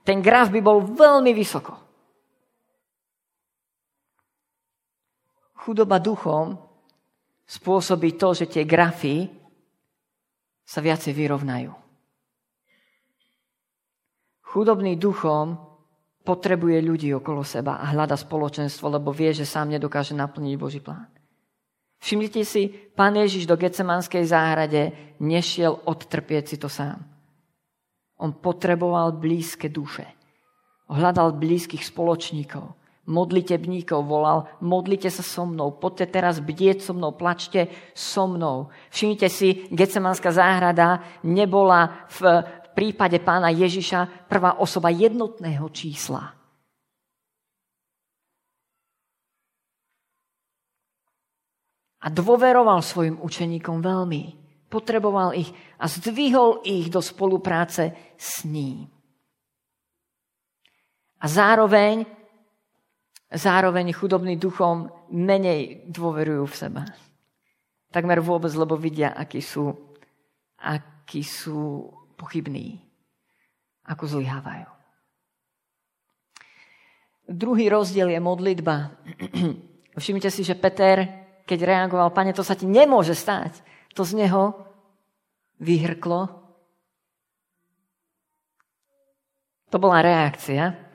Ten 0.00 0.24
graf 0.24 0.48
by 0.48 0.60
bol 0.64 0.80
veľmi 0.80 1.36
vysoko. 1.36 1.76
Chudoba 5.60 6.00
duchom 6.00 6.56
spôsobí 7.44 8.16
to, 8.16 8.32
že 8.32 8.48
tie 8.48 8.64
grafy 8.64 9.28
sa 10.64 10.80
viacej 10.80 11.12
vyrovnajú. 11.12 11.72
Chudobný 14.50 14.96
duchom 14.96 15.60
potrebuje 16.24 16.78
ľudí 16.82 17.12
okolo 17.14 17.44
seba 17.44 17.78
a 17.78 17.92
hľada 17.92 18.16
spoločenstvo, 18.16 18.88
lebo 18.88 19.12
vie, 19.12 19.36
že 19.36 19.46
sám 19.46 19.70
nedokáže 19.70 20.16
naplniť 20.16 20.54
Boží 20.56 20.80
plán. 20.80 21.19
Všimnite 22.00 22.42
si, 22.48 22.72
pán 22.96 23.16
Ježiš 23.16 23.44
do 23.44 23.60
Gecemanskej 23.60 24.24
záhrade 24.24 24.92
nešiel 25.20 25.76
odtrpieť 25.84 26.44
si 26.48 26.56
to 26.56 26.72
sám. 26.72 27.04
On 28.20 28.32
potreboval 28.32 29.16
blízke 29.16 29.68
duše. 29.68 30.08
Hľadal 30.88 31.36
blízkych 31.36 31.84
spoločníkov 31.84 32.80
modlitebníkov 33.10 34.06
volal, 34.06 34.46
modlite 34.62 35.10
sa 35.10 35.26
so 35.26 35.42
mnou, 35.42 35.74
poďte 35.74 36.14
teraz 36.14 36.38
bdieť 36.38 36.78
so 36.86 36.94
mnou, 36.94 37.10
plačte 37.10 37.66
so 37.90 38.30
mnou. 38.30 38.70
Všimnite 38.94 39.26
si, 39.26 39.66
Gecemanská 39.74 40.30
záhrada 40.30 41.02
nebola 41.26 42.06
v 42.06 42.46
prípade 42.78 43.18
pána 43.18 43.50
Ježiša 43.50 44.30
prvá 44.30 44.62
osoba 44.62 44.94
jednotného 44.94 45.66
čísla. 45.74 46.39
A 52.00 52.08
dôveroval 52.08 52.80
svojim 52.80 53.20
učeníkom 53.20 53.84
veľmi. 53.84 54.22
Potreboval 54.70 55.36
ich 55.36 55.50
a 55.76 55.84
zdvihol 55.90 56.64
ich 56.64 56.88
do 56.88 57.02
spolupráce 57.04 57.92
s 58.16 58.46
ním. 58.46 58.86
A 61.20 61.26
zároveň 61.28 62.06
zároveň 63.30 63.94
chudobný 63.94 64.34
duchom 64.34 64.90
menej 65.14 65.86
dôverujú 65.86 66.44
v 66.50 66.58
seba. 66.58 66.82
Takmer 67.90 68.18
vôbec, 68.22 68.50
lebo 68.54 68.74
vidia, 68.74 69.14
akí 69.14 69.42
sú, 69.42 69.70
akí 70.58 71.22
sú 71.22 71.90
pochybní, 72.18 72.78
ako 73.86 74.18
zlyhávajú. 74.18 74.70
Druhý 77.30 77.70
rozdiel 77.70 78.10
je 78.10 78.20
modlitba. 78.22 78.90
Všimnite 80.00 80.30
si, 80.34 80.42
že 80.42 80.58
Peter, 80.58 81.19
keď 81.44 81.58
reagoval, 81.66 82.10
pane, 82.10 82.32
to 82.34 82.44
sa 82.44 82.56
ti 82.56 82.64
nemôže 82.64 83.14
stať, 83.16 83.60
to 83.94 84.02
z 84.06 84.24
neho 84.24 84.54
vyhrklo. 85.60 86.28
To 89.70 89.76
bola 89.78 90.02
reakcia 90.02 90.90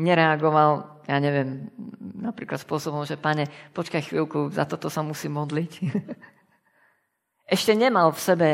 nereagoval, 0.00 1.04
ja 1.04 1.16
neviem, 1.20 1.68
napríklad 2.00 2.56
spôsobom, 2.56 3.04
že 3.04 3.20
pane, 3.20 3.46
počkaj 3.76 4.08
chvíľku, 4.08 4.48
za 4.48 4.64
toto 4.64 4.88
sa 4.88 5.04
musím 5.04 5.36
modliť. 5.36 5.72
Ešte 7.54 7.76
nemal 7.76 8.14
v 8.16 8.20
sebe 8.24 8.50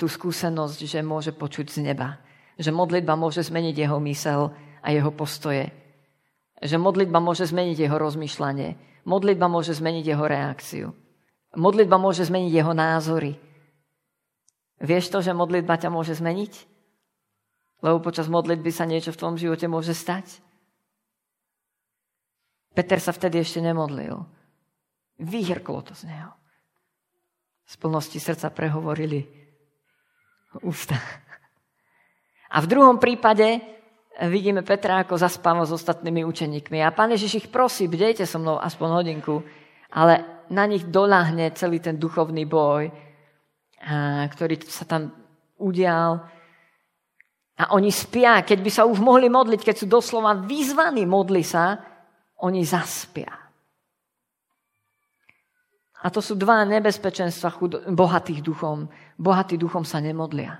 tú 0.00 0.08
skúsenosť, 0.08 0.78
že 0.88 1.04
môže 1.04 1.34
počuť 1.36 1.68
z 1.68 1.78
neba. 1.92 2.22
Že 2.56 2.72
modlitba 2.72 3.18
môže 3.18 3.42
zmeniť 3.44 3.76
jeho 3.76 3.98
mysel 4.06 4.54
a 4.80 4.88
jeho 4.94 5.10
postoje. 5.10 5.68
Že 6.62 6.78
modlitba 6.78 7.18
môže 7.18 7.50
zmeniť 7.50 7.76
jeho 7.82 7.98
rozmýšľanie. 7.98 9.02
Modlitba 9.02 9.50
môže 9.50 9.74
zmeniť 9.74 10.04
jeho 10.06 10.24
reakciu. 10.30 10.86
Modlitba 11.58 11.98
môže 11.98 12.22
zmeniť 12.22 12.52
jeho 12.54 12.70
názory. 12.70 13.34
Vieš 14.78 15.10
to, 15.10 15.18
že 15.20 15.34
modlitba 15.34 15.74
ťa 15.74 15.90
môže 15.90 16.14
zmeniť? 16.14 16.52
Lebo 17.82 17.98
počas 17.98 18.30
modlitby 18.30 18.70
sa 18.70 18.86
niečo 18.86 19.10
v 19.10 19.20
tom 19.20 19.34
živote 19.34 19.66
môže 19.66 19.90
stať. 19.90 20.38
Peter 22.72 23.02
sa 23.02 23.10
vtedy 23.10 23.42
ešte 23.42 23.58
nemodlil. 23.58 24.22
Vyhrklo 25.18 25.82
to 25.82 25.92
z 25.98 26.08
neho. 26.08 26.32
Z 27.66 27.74
plnosti 27.78 28.16
srdca 28.22 28.54
prehovorili 28.54 29.26
ústa. 30.62 30.96
A 32.52 32.60
v 32.62 32.70
druhom 32.70 32.96
prípade 33.02 33.60
vidíme 34.28 34.60
Petra, 34.60 35.00
ako 35.00 35.16
zaspáva 35.16 35.64
s 35.64 35.72
ostatnými 35.72 36.24
učeníkmi. 36.24 36.84
A 36.84 36.92
pán 36.92 37.12
Ježiš 37.16 37.44
ich 37.44 37.48
prosí, 37.48 37.88
bdejte 37.88 38.28
so 38.28 38.36
mnou 38.36 38.60
aspoň 38.60 38.88
hodinku, 38.92 39.40
ale 39.92 40.44
na 40.52 40.68
nich 40.68 40.84
doláhne 40.84 41.52
celý 41.56 41.80
ten 41.80 41.96
duchovný 41.96 42.44
boj, 42.44 42.92
ktorý 44.28 44.60
sa 44.68 44.84
tam 44.84 45.12
udial. 45.56 46.28
A 47.56 47.72
oni 47.72 47.92
spia, 47.92 48.42
keď 48.44 48.58
by 48.60 48.70
sa 48.72 48.82
už 48.84 48.98
mohli 49.00 49.28
modliť, 49.28 49.60
keď 49.64 49.76
sú 49.80 49.86
doslova 49.88 50.34
vyzvaní 50.44 51.04
modli 51.08 51.44
sa, 51.44 51.78
oni 52.42 52.64
zaspia. 52.66 53.30
A 56.02 56.10
to 56.10 56.18
sú 56.18 56.34
dva 56.34 56.66
nebezpečenstva 56.66 57.54
bohatých 57.94 58.42
duchom. 58.42 58.90
Bohatí 59.14 59.54
duchom 59.54 59.86
sa 59.86 60.02
nemodlia. 60.02 60.58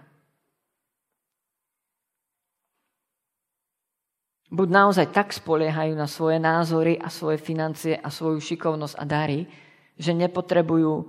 Buď 4.53 4.69
naozaj 4.69 5.17
tak 5.17 5.33
spoliehajú 5.33 5.97
na 5.97 6.05
svoje 6.05 6.37
názory 6.37 7.01
a 7.01 7.09
svoje 7.09 7.41
financie 7.41 7.97
a 7.97 8.13
svoju 8.13 8.37
šikovnosť 8.37 9.01
a 9.01 9.05
dary, 9.09 9.49
že 9.97 10.13
nepotrebujú, 10.13 11.09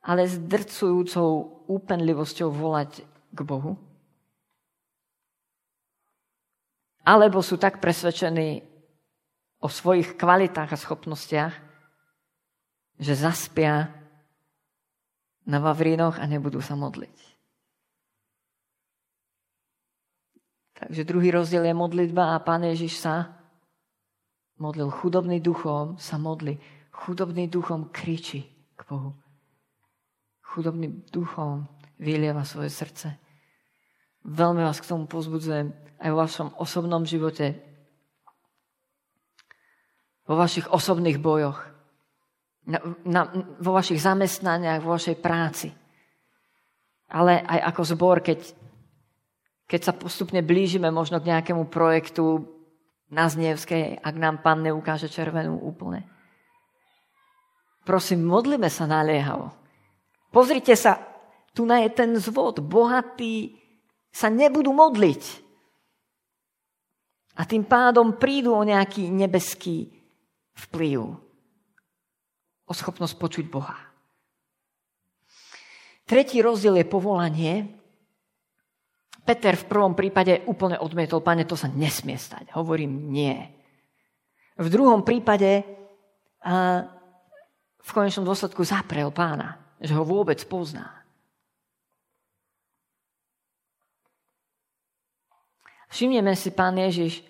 ale 0.00 0.24
s 0.24 0.40
drcujúcou 0.40 1.60
úpenlivosťou 1.68 2.48
volať 2.48 3.04
k 3.36 3.38
Bohu. 3.44 3.76
Alebo 7.04 7.44
sú 7.44 7.60
tak 7.60 7.84
presvedčení 7.84 8.64
o 9.60 9.68
svojich 9.68 10.16
kvalitách 10.16 10.72
a 10.72 10.80
schopnostiach, 10.80 11.54
že 12.96 13.12
zaspia 13.12 13.92
na 15.44 15.60
Vavrínoch 15.60 16.16
a 16.16 16.24
nebudú 16.24 16.64
sa 16.64 16.80
modliť. 16.80 17.29
Takže 20.80 21.04
druhý 21.04 21.28
rozdiel 21.30 21.68
je 21.68 21.74
modlitba 21.76 22.34
a 22.34 22.42
Pán 22.42 22.64
Ježiš 22.64 23.04
sa 23.04 23.36
modlil. 24.56 24.88
Chudobný 24.88 25.40
duchom 25.40 26.00
sa 26.00 26.16
modli. 26.16 26.56
Chudobný 26.88 27.48
duchom 27.52 27.92
kričí 27.92 28.48
k 28.76 28.80
Bohu. 28.88 29.12
Chudobný 30.40 31.04
duchom 31.12 31.68
vylieva 32.00 32.48
svoje 32.48 32.72
srdce. 32.72 33.12
Veľmi 34.24 34.64
vás 34.64 34.80
k 34.80 34.88
tomu 34.88 35.04
pozbudzujem 35.04 35.72
aj 36.00 36.08
v 36.12 36.16
vašom 36.16 36.48
osobnom 36.56 37.04
živote 37.04 37.70
vo 40.30 40.38
vašich 40.38 40.70
osobných 40.70 41.18
bojoch, 41.18 41.58
na, 42.70 42.78
na, 43.02 43.26
vo 43.58 43.74
vašich 43.74 43.98
zamestnaniach, 43.98 44.78
vo 44.78 44.94
vašej 44.94 45.18
práci. 45.18 45.74
Ale 47.10 47.42
aj 47.42 47.74
ako 47.74 47.82
zbor, 47.82 48.16
keď, 48.22 48.38
keď 49.70 49.80
sa 49.86 49.94
postupne 49.94 50.42
blížime 50.42 50.90
možno 50.90 51.22
k 51.22 51.30
nejakému 51.30 51.70
projektu 51.70 52.42
na 53.06 53.30
Znievskej, 53.30 54.02
ak 54.02 54.14
nám 54.18 54.42
pán 54.42 54.66
neukáže 54.66 55.06
červenú 55.06 55.62
úplne. 55.62 56.10
Prosím, 57.86 58.26
modlíme 58.26 58.66
sa 58.66 58.90
naliehavo. 58.90 59.54
Pozrite 60.34 60.74
sa, 60.74 60.98
tu 61.54 61.62
na 61.66 61.86
je 61.86 61.90
ten 61.94 62.10
zvod. 62.18 62.58
Bohatí 62.58 63.54
sa 64.10 64.26
nebudú 64.26 64.74
modliť. 64.74 65.22
A 67.38 67.46
tým 67.46 67.62
pádom 67.62 68.18
prídu 68.18 68.52
o 68.52 68.66
nejaký 68.66 69.06
nebeský 69.06 69.90
vplyv, 70.66 71.14
o 72.66 72.72
schopnosť 72.74 73.14
počuť 73.16 73.46
Boha. 73.46 73.78
Tretí 76.10 76.42
rozdiel 76.42 76.82
je 76.82 76.86
povolanie. 76.90 77.79
Peter 79.20 79.54
v 79.54 79.68
prvom 79.68 79.92
prípade 79.92 80.42
úplne 80.48 80.80
odmietol, 80.80 81.20
pane, 81.20 81.44
to 81.44 81.54
sa 81.54 81.68
nesmie 81.68 82.16
stať. 82.16 82.56
Hovorím 82.56 83.12
nie. 83.12 83.36
V 84.56 84.68
druhom 84.68 85.04
prípade 85.04 85.64
a 86.40 86.84
v 87.80 87.90
konečnom 87.92 88.24
dôsledku 88.24 88.64
zaprel 88.64 89.12
pána, 89.12 89.60
že 89.80 89.92
ho 89.92 90.04
vôbec 90.04 90.40
pozná. 90.48 91.00
Všimneme 95.90 96.32
si, 96.38 96.54
pán 96.54 96.78
Ježiš, 96.78 97.26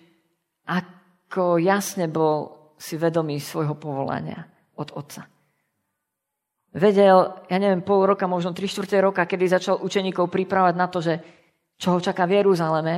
ako 0.69 1.57
jasne 1.57 2.05
bol 2.05 2.71
si 2.77 2.95
vedomý 2.95 3.41
svojho 3.41 3.73
povolania 3.73 4.45
od 4.77 4.93
otca. 4.93 5.25
Vedel, 6.71 7.17
ja 7.51 7.57
neviem, 7.59 7.83
pol 7.83 8.07
roka, 8.07 8.31
možno 8.31 8.55
tri 8.55 8.69
štvrte 8.69 8.95
roka, 9.03 9.27
kedy 9.27 9.43
začal 9.49 9.83
učeníkov 9.83 10.31
pripravať 10.31 10.73
na 10.77 10.87
to, 10.87 11.03
že 11.03 11.19
čo 11.81 11.97
ho 11.97 11.99
čaká 11.99 12.29
v 12.29 12.45
Jeruzaleme, 12.45 12.95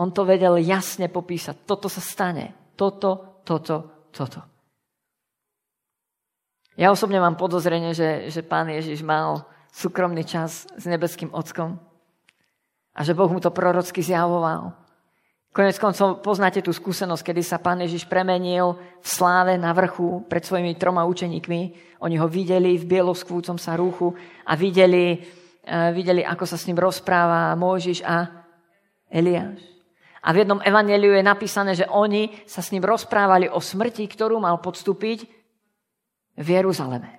on 0.00 0.08
to 0.16 0.24
vedel 0.24 0.56
jasne 0.56 1.12
popísať. 1.12 1.68
Toto 1.68 1.92
sa 1.92 2.00
stane. 2.00 2.72
Toto, 2.72 3.44
toto, 3.44 4.08
toto. 4.08 4.40
Ja 6.80 6.88
osobne 6.88 7.20
mám 7.20 7.36
podozrenie, 7.36 7.92
že, 7.92 8.32
že 8.32 8.40
pán 8.40 8.72
Ježiš 8.72 9.04
mal 9.04 9.44
súkromný 9.68 10.24
čas 10.24 10.64
s 10.72 10.84
nebeským 10.88 11.28
ockom 11.36 11.76
a 12.96 13.00
že 13.04 13.12
Boh 13.12 13.28
mu 13.28 13.44
to 13.44 13.52
prorocky 13.52 14.00
zjavoval. 14.00 14.72
Konec 15.52 15.76
koncov 15.76 16.24
poznáte 16.24 16.64
tú 16.64 16.72
skúsenosť, 16.72 17.28
kedy 17.28 17.44
sa 17.44 17.60
pán 17.60 17.84
Ježiš 17.84 18.08
premenil 18.08 18.72
v 19.04 19.06
sláve 19.06 19.60
na 19.60 19.76
vrchu 19.76 20.24
pred 20.24 20.40
svojimi 20.40 20.80
troma 20.80 21.04
učeníkmi. 21.04 21.60
Oni 22.00 22.16
ho 22.16 22.24
videli 22.24 22.80
v 22.80 22.88
bieloskvúcom 22.88 23.60
sa 23.60 23.76
rúchu 23.76 24.16
a 24.48 24.56
videli, 24.56 25.20
videli, 25.94 26.26
ako 26.26 26.44
sa 26.46 26.58
s 26.58 26.66
ním 26.66 26.78
rozpráva 26.78 27.54
Mojžiš 27.54 28.02
a 28.02 28.26
Eliáš. 29.06 29.62
A 30.22 30.30
v 30.30 30.46
jednom 30.46 30.62
evaneliu 30.62 31.18
je 31.18 31.24
napísané, 31.26 31.74
že 31.74 31.90
oni 31.90 32.30
sa 32.46 32.62
s 32.62 32.70
ním 32.70 32.86
rozprávali 32.86 33.50
o 33.50 33.58
smrti, 33.58 34.06
ktorú 34.06 34.38
mal 34.38 34.62
podstúpiť 34.62 35.26
v 36.38 36.46
Jeruzaleme. 36.46 37.18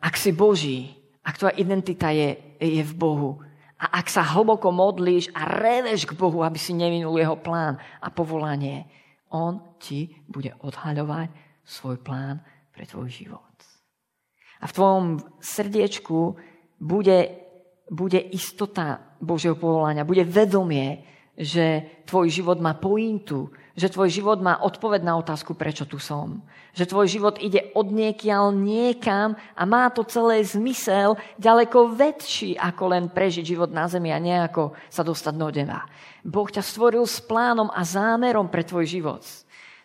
Ak 0.00 0.16
si 0.16 0.32
Boží, 0.32 0.92
ak 1.24 1.36
tvoja 1.36 1.54
identita 1.56 2.12
je, 2.12 2.36
je 2.60 2.84
v 2.84 2.94
Bohu, 2.96 3.40
a 3.80 4.00
ak 4.00 4.08
sa 4.08 4.24
hlboko 4.24 4.72
modlíš 4.72 5.28
a 5.36 5.44
reveš 5.44 6.08
k 6.08 6.16
Bohu, 6.16 6.40
aby 6.40 6.56
si 6.56 6.72
nevinul 6.72 7.20
jeho 7.20 7.36
plán 7.36 7.76
a 8.00 8.08
povolanie, 8.08 8.88
on 9.28 9.60
ti 9.76 10.08
bude 10.24 10.56
odhaľovať 10.64 11.28
svoj 11.60 12.00
plán 12.00 12.40
pre 12.72 12.88
tvoj 12.88 13.12
život. 13.12 13.52
A 14.64 14.66
v 14.66 14.72
tvojom 14.72 15.04
srdiečku 15.44 16.40
bude, 16.80 17.18
bude 17.92 18.20
istota 18.32 19.04
Božieho 19.20 19.60
povolania, 19.60 20.08
bude 20.08 20.24
vedomie, 20.24 21.04
že 21.34 21.82
tvoj 22.06 22.30
život 22.30 22.62
má 22.62 22.78
pointu, 22.78 23.50
že 23.74 23.90
tvoj 23.90 24.06
život 24.06 24.38
má 24.38 24.62
odpoved 24.62 25.02
na 25.02 25.18
otázku, 25.18 25.58
prečo 25.58 25.82
tu 25.82 25.98
som. 25.98 26.46
Že 26.78 26.94
tvoj 26.94 27.06
život 27.10 27.34
ide 27.42 27.74
od 27.74 27.90
niekiaľ 27.90 28.54
niekam 28.54 29.34
a 29.58 29.62
má 29.66 29.90
to 29.90 30.06
celé 30.06 30.46
zmysel 30.46 31.18
ďaleko 31.42 31.90
väčší, 31.90 32.54
ako 32.54 32.94
len 32.94 33.04
prežiť 33.10 33.42
život 33.42 33.74
na 33.74 33.90
zemi 33.90 34.14
a 34.14 34.22
nejako 34.22 34.78
sa 34.86 35.02
dostať 35.02 35.34
do 35.34 35.48
neba. 35.50 35.90
Boh 36.22 36.46
ťa 36.46 36.62
stvoril 36.62 37.02
s 37.02 37.18
plánom 37.18 37.66
a 37.74 37.82
zámerom 37.82 38.46
pre 38.46 38.62
tvoj 38.62 38.86
život. 38.86 39.26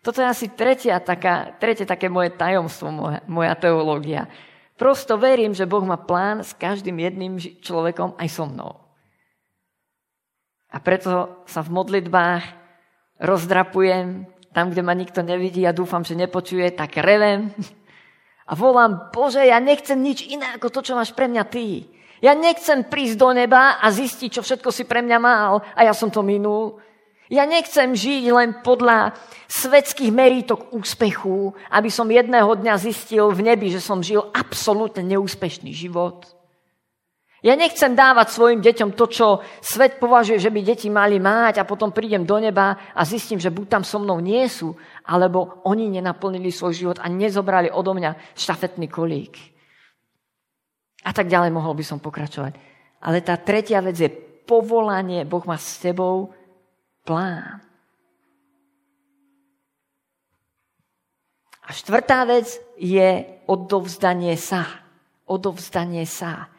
Toto 0.06 0.22
je 0.22 0.30
asi 0.30 0.54
tretia 0.54 1.02
taká, 1.02 1.58
tretie 1.58 1.84
také 1.84 2.08
moje 2.08 2.32
tajomstvo, 2.38 2.88
moja, 2.94 3.20
moja 3.26 3.54
teológia. 3.58 4.30
Prosto 4.80 5.20
verím, 5.20 5.52
že 5.52 5.68
Boh 5.68 5.84
má 5.84 6.00
plán 6.00 6.40
s 6.40 6.56
každým 6.56 6.96
jedným 7.04 7.36
človekom 7.38 8.16
aj 8.16 8.28
so 8.32 8.48
mnou. 8.48 8.80
A 10.72 10.80
preto 10.80 11.44
sa 11.44 11.60
v 11.60 11.74
modlitbách 11.76 12.44
rozdrapujem, 13.20 14.24
tam, 14.56 14.72
kde 14.72 14.82
ma 14.82 14.96
nikto 14.96 15.20
nevidí 15.20 15.68
a 15.68 15.76
dúfam, 15.76 16.02
že 16.08 16.16
nepočuje, 16.16 16.72
tak 16.74 16.96
revem 16.96 17.52
a 18.50 18.58
volám, 18.58 19.14
Bože, 19.14 19.46
ja 19.46 19.62
nechcem 19.62 20.02
nič 20.02 20.26
iné 20.26 20.58
ako 20.58 20.74
to, 20.74 20.82
čo 20.82 20.98
máš 20.98 21.14
pre 21.14 21.30
mňa 21.30 21.44
Ty. 21.46 21.86
Ja 22.20 22.34
nechcem 22.34 22.82
prísť 22.82 23.16
do 23.22 23.30
neba 23.30 23.78
a 23.78 23.86
zistiť, 23.94 24.30
čo 24.34 24.42
všetko 24.42 24.74
si 24.74 24.90
pre 24.90 25.06
mňa 25.06 25.18
mal 25.22 25.62
a 25.78 25.86
ja 25.86 25.94
som 25.94 26.10
to 26.10 26.26
minul. 26.26 26.82
Ja 27.30 27.46
nechcem 27.46 27.94
žiť 27.94 28.24
len 28.34 28.50
podľa 28.66 29.14
svetských 29.46 30.10
merítok 30.10 30.74
úspechu, 30.74 31.54
aby 31.70 31.90
som 31.94 32.10
jedného 32.10 32.50
dňa 32.58 32.74
zistil 32.82 33.30
v 33.30 33.54
nebi, 33.54 33.70
že 33.70 33.78
som 33.78 34.02
žil 34.02 34.26
absolútne 34.34 35.06
neúspešný 35.06 35.70
život. 35.70 36.26
Ja 37.40 37.56
nechcem 37.56 37.96
dávať 37.96 38.36
svojim 38.36 38.60
deťom 38.60 39.00
to, 39.00 39.06
čo 39.08 39.28
svet 39.64 39.96
považuje, 39.96 40.44
že 40.44 40.52
by 40.52 40.60
deti 40.60 40.92
mali 40.92 41.24
mať 41.24 41.64
a 41.64 41.70
potom 41.70 41.94
prídem 41.94 42.28
do 42.28 42.36
neba 42.36 42.76
a 42.92 43.02
zistím, 43.08 43.40
že 43.40 43.54
buď 43.54 43.80
tam 43.80 43.84
so 43.88 44.02
mnou 44.02 44.20
nie 44.20 44.44
sú, 44.52 44.76
alebo 45.08 45.64
oni 45.64 45.88
nenaplnili 45.88 46.52
svoj 46.52 46.74
život 46.76 46.98
a 47.00 47.08
nezobrali 47.08 47.72
odo 47.72 47.96
mňa 47.96 48.36
štafetný 48.36 48.92
kolík. 48.92 49.40
A 51.08 51.16
tak 51.16 51.32
ďalej 51.32 51.56
mohol 51.56 51.80
by 51.80 51.84
som 51.86 52.04
pokračovať. 52.04 52.60
Ale 53.00 53.24
tá 53.24 53.40
tretia 53.40 53.80
vec 53.80 53.96
je 53.96 54.12
povolanie. 54.44 55.24
Boh 55.24 55.46
má 55.48 55.56
s 55.56 55.80
tebou 55.80 56.36
plán. 57.10 57.58
A 61.66 61.70
štvrtá 61.74 62.30
vec 62.30 62.54
je 62.78 63.26
odovzdanie 63.50 64.38
sa. 64.38 64.70
Odovzdanie 65.26 66.06
sa. 66.06 66.50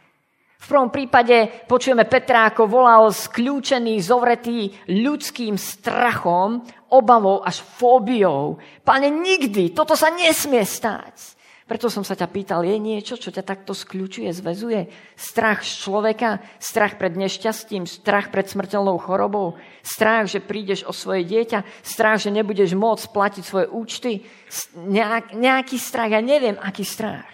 V 0.61 0.67
prvom 0.69 0.91
prípade 0.91 1.67
počujeme 1.67 2.07
Petra, 2.07 2.51
ako 2.51 2.67
volal 2.67 3.11
skľúčený, 3.11 3.99
zovretý 4.03 4.71
ľudským 4.91 5.55
strachom, 5.55 6.63
obavou 6.91 7.43
až 7.43 7.63
fóbiou. 7.63 8.59
Pane, 8.83 9.09
nikdy, 9.11 9.71
toto 9.75 9.95
sa 9.95 10.15
nesmie 10.15 10.63
stať. 10.63 11.40
Preto 11.71 11.87
som 11.87 12.03
sa 12.03 12.19
ťa 12.19 12.27
pýtal, 12.27 12.67
je 12.67 12.75
niečo, 12.83 13.15
čo 13.15 13.31
ťa 13.31 13.47
takto 13.47 13.79
skľúčuje, 13.79 14.27
zväzuje? 14.35 14.91
Strach 15.15 15.63
z 15.63 15.87
človeka, 15.87 16.43
strach 16.59 16.99
pred 16.99 17.15
nešťastím, 17.15 17.87
strach 17.87 18.35
pred 18.35 18.51
smrteľnou 18.51 18.99
chorobou, 18.99 19.55
strach, 19.79 20.27
že 20.27 20.43
prídeš 20.43 20.83
o 20.83 20.91
svoje 20.91 21.23
dieťa, 21.31 21.63
strach, 21.87 22.27
že 22.27 22.35
nebudeš 22.35 22.75
môcť 22.75 23.15
platiť 23.15 23.45
svoje 23.47 23.71
účty, 23.71 24.27
nejak, 24.75 25.39
nejaký 25.39 25.79
strach, 25.79 26.11
ja 26.11 26.19
neviem, 26.19 26.59
aký 26.59 26.83
strach. 26.83 27.31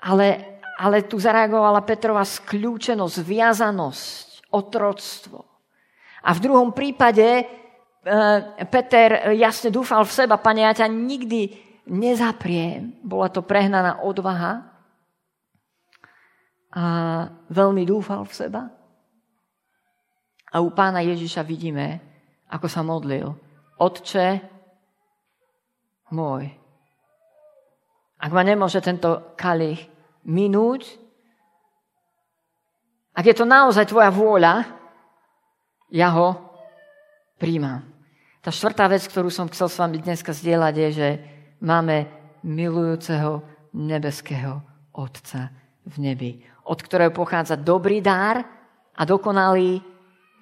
Ale, 0.00 0.56
ale 0.80 1.04
tu 1.04 1.20
zareagovala 1.20 1.84
Petrova 1.84 2.24
skľúčenosť, 2.24 3.16
viazanosť, 3.28 4.48
otroctvo. 4.56 5.44
A 6.24 6.32
v 6.32 6.40
druhom 6.40 6.72
prípade 6.72 7.44
Peter 8.70 9.34
jasne 9.34 9.68
dúfal 9.74 10.06
v 10.06 10.14
seba, 10.14 10.38
pane, 10.38 10.62
ja 10.64 10.72
ťa 10.72 10.86
nikdy 10.88 11.56
nezapriem. 11.88 13.00
Bola 13.02 13.32
to 13.32 13.42
prehnaná 13.42 14.04
odvaha 14.04 14.64
a 16.68 16.84
veľmi 17.48 17.82
dúfal 17.88 18.28
v 18.28 18.36
seba. 18.36 18.62
A 20.52 20.60
u 20.60 20.72
pána 20.72 21.00
Ježiša 21.00 21.44
vidíme, 21.44 22.00
ako 22.48 22.66
sa 22.68 22.84
modlil. 22.84 23.32
Otče 23.80 24.40
môj, 26.12 26.48
ak 28.18 28.30
ma 28.32 28.42
nemôže 28.44 28.80
tento 28.84 29.32
kalich 29.38 29.84
minúť, 30.28 30.88
ak 33.16 33.24
je 33.24 33.34
to 33.34 33.48
naozaj 33.48 33.88
tvoja 33.88 34.12
vôľa, 34.12 34.54
ja 35.88 36.12
ho 36.12 36.36
príjmam. 37.40 37.87
Tá 38.38 38.54
štvrtá 38.54 38.86
vec, 38.86 39.02
ktorú 39.02 39.28
som 39.34 39.50
chcel 39.50 39.66
s 39.66 39.80
vami 39.82 39.98
dneska 39.98 40.30
zdieľať, 40.30 40.74
je, 40.78 40.88
že 40.94 41.08
máme 41.58 42.06
milujúceho 42.46 43.42
nebeského 43.74 44.62
Otca 44.94 45.50
v 45.82 45.94
nebi, 45.98 46.30
od 46.66 46.78
ktorého 46.78 47.10
pochádza 47.10 47.58
dobrý 47.58 47.98
dár 47.98 48.46
a 48.94 49.02
dokonalý 49.02 49.82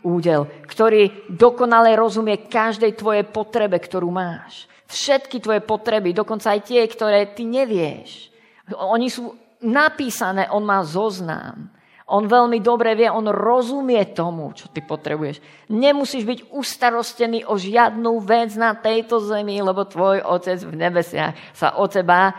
údel, 0.04 0.46
ktorý 0.68 1.28
dokonale 1.32 1.96
rozumie 1.96 2.46
každej 2.46 2.94
tvojej 2.94 3.24
potrebe, 3.26 3.80
ktorú 3.80 4.12
máš. 4.12 4.68
Všetky 4.86 5.42
tvoje 5.42 5.60
potreby, 5.66 6.14
dokonca 6.14 6.54
aj 6.54 6.60
tie, 6.62 6.86
ktoré 6.86 7.34
ty 7.34 7.42
nevieš. 7.42 8.30
Oni 8.76 9.10
sú 9.10 9.34
napísané, 9.64 10.46
on 10.52 10.62
má 10.62 10.84
zoznám. 10.86 11.66
On 12.06 12.22
veľmi 12.22 12.62
dobre 12.62 12.94
vie, 12.94 13.10
on 13.10 13.26
rozumie 13.26 13.98
tomu, 14.14 14.54
čo 14.54 14.70
ty 14.70 14.78
potrebuješ. 14.78 15.42
Nemusíš 15.74 16.22
byť 16.22 16.38
ustarostený 16.54 17.42
o 17.50 17.58
žiadnu 17.58 18.22
vec 18.22 18.54
na 18.54 18.78
tejto 18.78 19.18
zemi, 19.18 19.58
lebo 19.58 19.82
tvoj 19.82 20.22
otec 20.22 20.62
v 20.62 20.74
nebesiach 20.78 21.34
sa 21.50 21.74
o 21.82 21.90
teba 21.90 22.30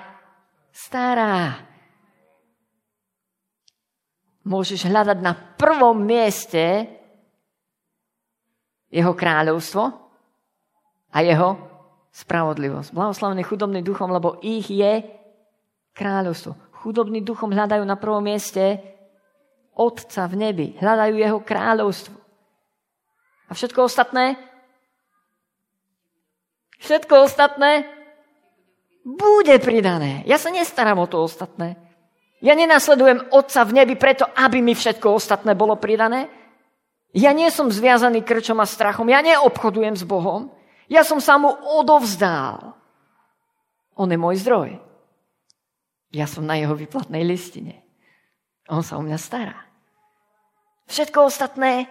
stará. 0.71 1.59
Môžeš 4.47 4.87
hľadať 4.87 5.19
na 5.19 5.35
prvom 5.35 5.99
mieste 5.99 6.87
jeho 8.87 9.11
kráľovstvo 9.11 9.83
a 11.11 11.17
jeho 11.19 11.59
spravodlivosť. 12.15 12.95
Blahoslavný 12.95 13.43
chudobný 13.43 13.83
duchom, 13.83 14.15
lebo 14.15 14.39
ich 14.39 14.71
je 14.71 15.03
kráľovstvo. 15.91 16.55
Chudobný 16.71 17.19
duchom 17.19 17.51
hľadajú 17.51 17.83
na 17.83 17.99
prvom 17.99 18.23
mieste 18.23 18.95
Otca 19.77 20.25
v 20.25 20.35
nebi. 20.35 20.67
Hľadajú 20.81 21.15
jeho 21.21 21.39
kráľovstvo. 21.45 22.17
A 23.47 23.51
všetko 23.53 23.85
ostatné? 23.85 24.35
Všetko 26.81 27.13
ostatné 27.29 27.85
bude 29.05 29.55
pridané. 29.61 30.25
Ja 30.27 30.35
sa 30.35 30.51
nestaram 30.51 30.99
o 30.99 31.07
to 31.07 31.23
ostatné. 31.23 31.77
Ja 32.41 32.53
nenasledujem 32.53 33.33
Otca 33.33 33.65
v 33.65 33.75
nebi 33.81 33.95
preto, 33.97 34.25
aby 34.25 34.61
mi 34.61 34.73
všetko 34.73 35.13
ostatné 35.13 35.53
bolo 35.57 35.79
pridané. 35.79 36.29
Ja 37.15 37.33
nie 37.33 37.49
som 37.49 37.71
zviazaný 37.73 38.21
krčom 38.21 38.59
a 38.61 38.67
strachom. 38.67 39.09
Ja 39.09 39.23
neobchodujem 39.25 39.95
s 39.97 40.03
Bohom. 40.05 40.53
Ja 40.91 41.01
som 41.01 41.17
sa 41.17 41.39
mu 41.39 41.49
odovzdal. 41.49 42.77
On 43.97 44.05
je 44.05 44.19
môj 44.19 44.37
zdroj. 44.43 44.77
Ja 46.13 46.29
som 46.29 46.45
na 46.45 46.55
jeho 46.59 46.77
vyplatnej 46.77 47.25
listine. 47.25 47.83
On 48.69 48.83
sa 48.83 48.99
o 48.99 49.03
mňa 49.03 49.17
stará. 49.17 49.66
Všetko 50.87 51.27
ostatné 51.27 51.87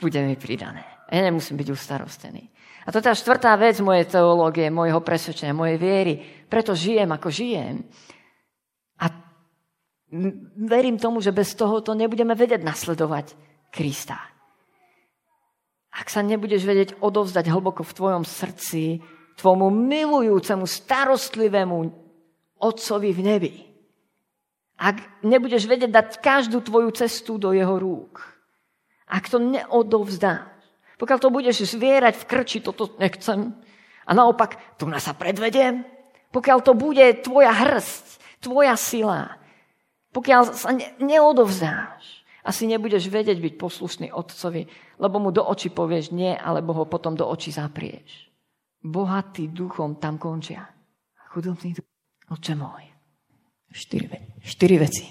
bude 0.00 0.18
mi 0.24 0.34
pridané. 0.34 0.82
Ja 1.12 1.20
nemusím 1.20 1.60
byť 1.60 1.68
ustarostený. 1.70 2.42
A 2.84 2.92
to 2.92 3.00
je 3.00 3.06
tá 3.06 3.14
štvrtá 3.16 3.56
vec 3.56 3.80
mojej 3.80 4.04
teológie, 4.08 4.68
mojho 4.68 5.00
presvedčenia, 5.00 5.56
mojej 5.56 5.78
viery. 5.80 6.14
Preto 6.48 6.76
žijem, 6.76 7.08
ako 7.12 7.28
žijem. 7.32 7.80
A 9.00 9.08
verím 10.68 11.00
tomu, 11.00 11.24
že 11.24 11.32
bez 11.32 11.56
toho 11.56 11.80
to 11.80 11.96
nebudeme 11.96 12.36
vedieť 12.36 12.60
nasledovať 12.60 13.32
Krista. 13.72 14.20
Ak 15.94 16.10
sa 16.10 16.20
nebudeš 16.20 16.66
vedieť 16.66 16.90
odovzdať 17.00 17.48
hlboko 17.48 17.86
v 17.86 17.96
tvojom 17.96 18.24
srdci, 18.26 19.00
tvojmu 19.38 19.70
milujúcemu, 19.70 20.66
starostlivému 20.66 21.76
Otcovi 22.58 23.10
v 23.14 23.20
nebi, 23.22 23.54
ak 24.78 25.22
nebudeš 25.22 25.70
vedieť 25.70 25.90
dať 25.90 26.08
každú 26.18 26.60
tvoju 26.62 26.90
cestu 26.94 27.38
do 27.38 27.54
jeho 27.54 27.78
rúk, 27.78 28.22
ak 29.06 29.30
to 29.30 29.38
neodovzdáš, 29.38 30.50
pokiaľ 30.98 31.18
to 31.20 31.28
budeš 31.30 31.56
zvierať 31.74 32.14
v 32.18 32.28
krči, 32.28 32.58
toto 32.62 32.94
nechcem, 32.98 33.54
a 34.04 34.10
naopak, 34.12 34.76
tu 34.76 34.84
nás 34.90 35.04
sa 35.04 35.16
predvediem, 35.16 35.86
pokiaľ 36.34 36.58
to 36.60 36.72
bude 36.74 37.24
tvoja 37.24 37.54
hrst, 37.54 38.20
tvoja 38.42 38.74
sila, 38.76 39.38
pokiaľ 40.12 40.42
sa 40.52 40.70
ne, 40.74 40.92
neodovzdáš, 41.00 42.26
asi 42.44 42.68
nebudeš 42.68 43.08
vedieť 43.08 43.40
byť 43.40 43.54
poslušný 43.56 44.08
otcovi, 44.12 44.68
lebo 45.00 45.16
mu 45.16 45.32
do 45.32 45.40
očí 45.40 45.72
povieš 45.72 46.12
nie, 46.12 46.36
alebo 46.36 46.76
ho 46.76 46.84
potom 46.84 47.16
do 47.16 47.24
očí 47.24 47.48
zaprieš. 47.48 48.28
Bohatý 48.84 49.48
duchom 49.48 49.96
tam 49.96 50.20
končia. 50.20 50.68
Chudobný 51.32 51.72
duch. 51.72 51.88
Oče 52.28 52.52
môj. 52.52 52.93
Štyri, 53.74 54.06
štyri 54.46 54.78
veci. 54.78 55.10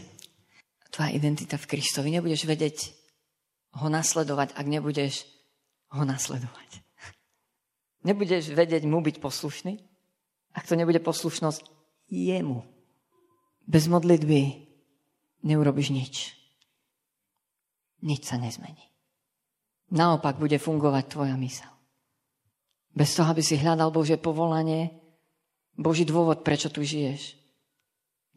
Tvoja 0.88 1.12
identita 1.12 1.60
v 1.60 1.68
Kristovi. 1.68 2.16
Nebudeš 2.16 2.48
vedieť 2.48 2.96
ho 3.76 3.92
nasledovať, 3.92 4.56
ak 4.56 4.66
nebudeš 4.72 5.28
ho 5.92 6.08
nasledovať. 6.08 6.80
Nebudeš 8.08 8.56
vedieť 8.56 8.88
mu 8.88 9.04
byť 9.04 9.20
poslušný, 9.20 9.84
ak 10.56 10.64
to 10.64 10.80
nebude 10.80 11.04
poslušnosť 11.04 11.68
jemu. 12.08 12.64
Bez 13.68 13.92
modlitby 13.92 14.64
neurobiš 15.44 15.92
nič. 15.92 16.16
Nič 18.04 18.28
sa 18.28 18.40
nezmení. 18.40 18.92
Naopak 19.92 20.40
bude 20.40 20.56
fungovať 20.56 21.06
tvoja 21.12 21.36
mysel. 21.40 21.72
Bez 22.96 23.12
toho, 23.16 23.28
aby 23.28 23.44
si 23.44 23.60
hľadal 23.60 23.92
Božie 23.92 24.16
povolanie, 24.16 24.94
Boží 25.74 26.06
dôvod, 26.06 26.46
prečo 26.46 26.70
tu 26.70 26.86
žiješ, 26.86 27.43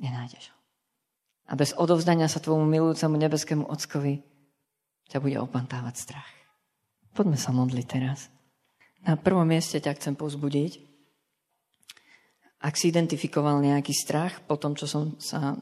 nenájdeš 0.00 0.52
ho. 0.52 0.56
A 1.46 1.54
bez 1.54 1.72
odovzdania 1.78 2.26
sa 2.26 2.42
tvojmu 2.42 2.66
milujúcemu 2.66 3.14
nebeskému 3.14 3.64
ockovi 3.70 4.22
ťa 5.06 5.22
bude 5.22 5.38
opantávať 5.38 5.94
strach. 5.94 6.32
Poďme 7.14 7.38
sa 7.38 7.54
modliť 7.54 7.86
teraz. 7.86 8.28
Na 9.06 9.14
prvom 9.14 9.46
mieste 9.46 9.78
ťa 9.78 9.94
chcem 9.96 10.14
pozbudiť. 10.18 10.82
Ak 12.60 12.74
si 12.74 12.90
identifikoval 12.90 13.62
nejaký 13.62 13.94
strach 13.94 14.42
po 14.42 14.58
tom, 14.58 14.74
čo 14.74 14.90
som 14.90 15.14
sa 15.22 15.54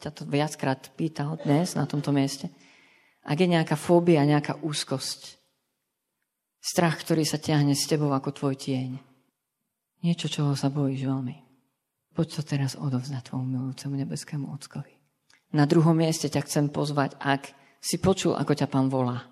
ťa 0.00 0.10
to 0.12 0.22
viackrát 0.28 0.92
pýtal 0.96 1.40
dnes 1.40 1.72
na 1.76 1.88
tomto 1.88 2.12
mieste, 2.12 2.52
ak 3.24 3.36
je 3.40 3.48
nejaká 3.48 3.76
fóbia, 3.76 4.24
nejaká 4.24 4.60
úzkosť, 4.60 5.40
strach, 6.60 7.00
ktorý 7.00 7.24
sa 7.24 7.40
ťahne 7.40 7.72
s 7.72 7.88
tebou 7.88 8.12
ako 8.12 8.32
tvoj 8.32 8.54
tieň, 8.56 9.00
niečo, 10.04 10.28
čoho 10.28 10.52
sa 10.56 10.72
bojíš 10.72 11.04
veľmi, 11.08 11.36
poď 12.14 12.26
to 12.40 12.42
teraz 12.42 12.72
odovzdať 12.74 13.30
tvojmu 13.30 13.46
milujúcemu 13.46 13.94
nebeskému 14.06 14.46
ockovi. 14.50 14.92
Na 15.50 15.66
druhom 15.66 15.94
mieste 15.94 16.30
ťa 16.30 16.46
chcem 16.46 16.66
pozvať, 16.70 17.18
ak 17.18 17.50
si 17.82 17.98
počul, 17.98 18.38
ako 18.38 18.52
ťa 18.54 18.70
pán 18.70 18.86
volá. 18.86 19.26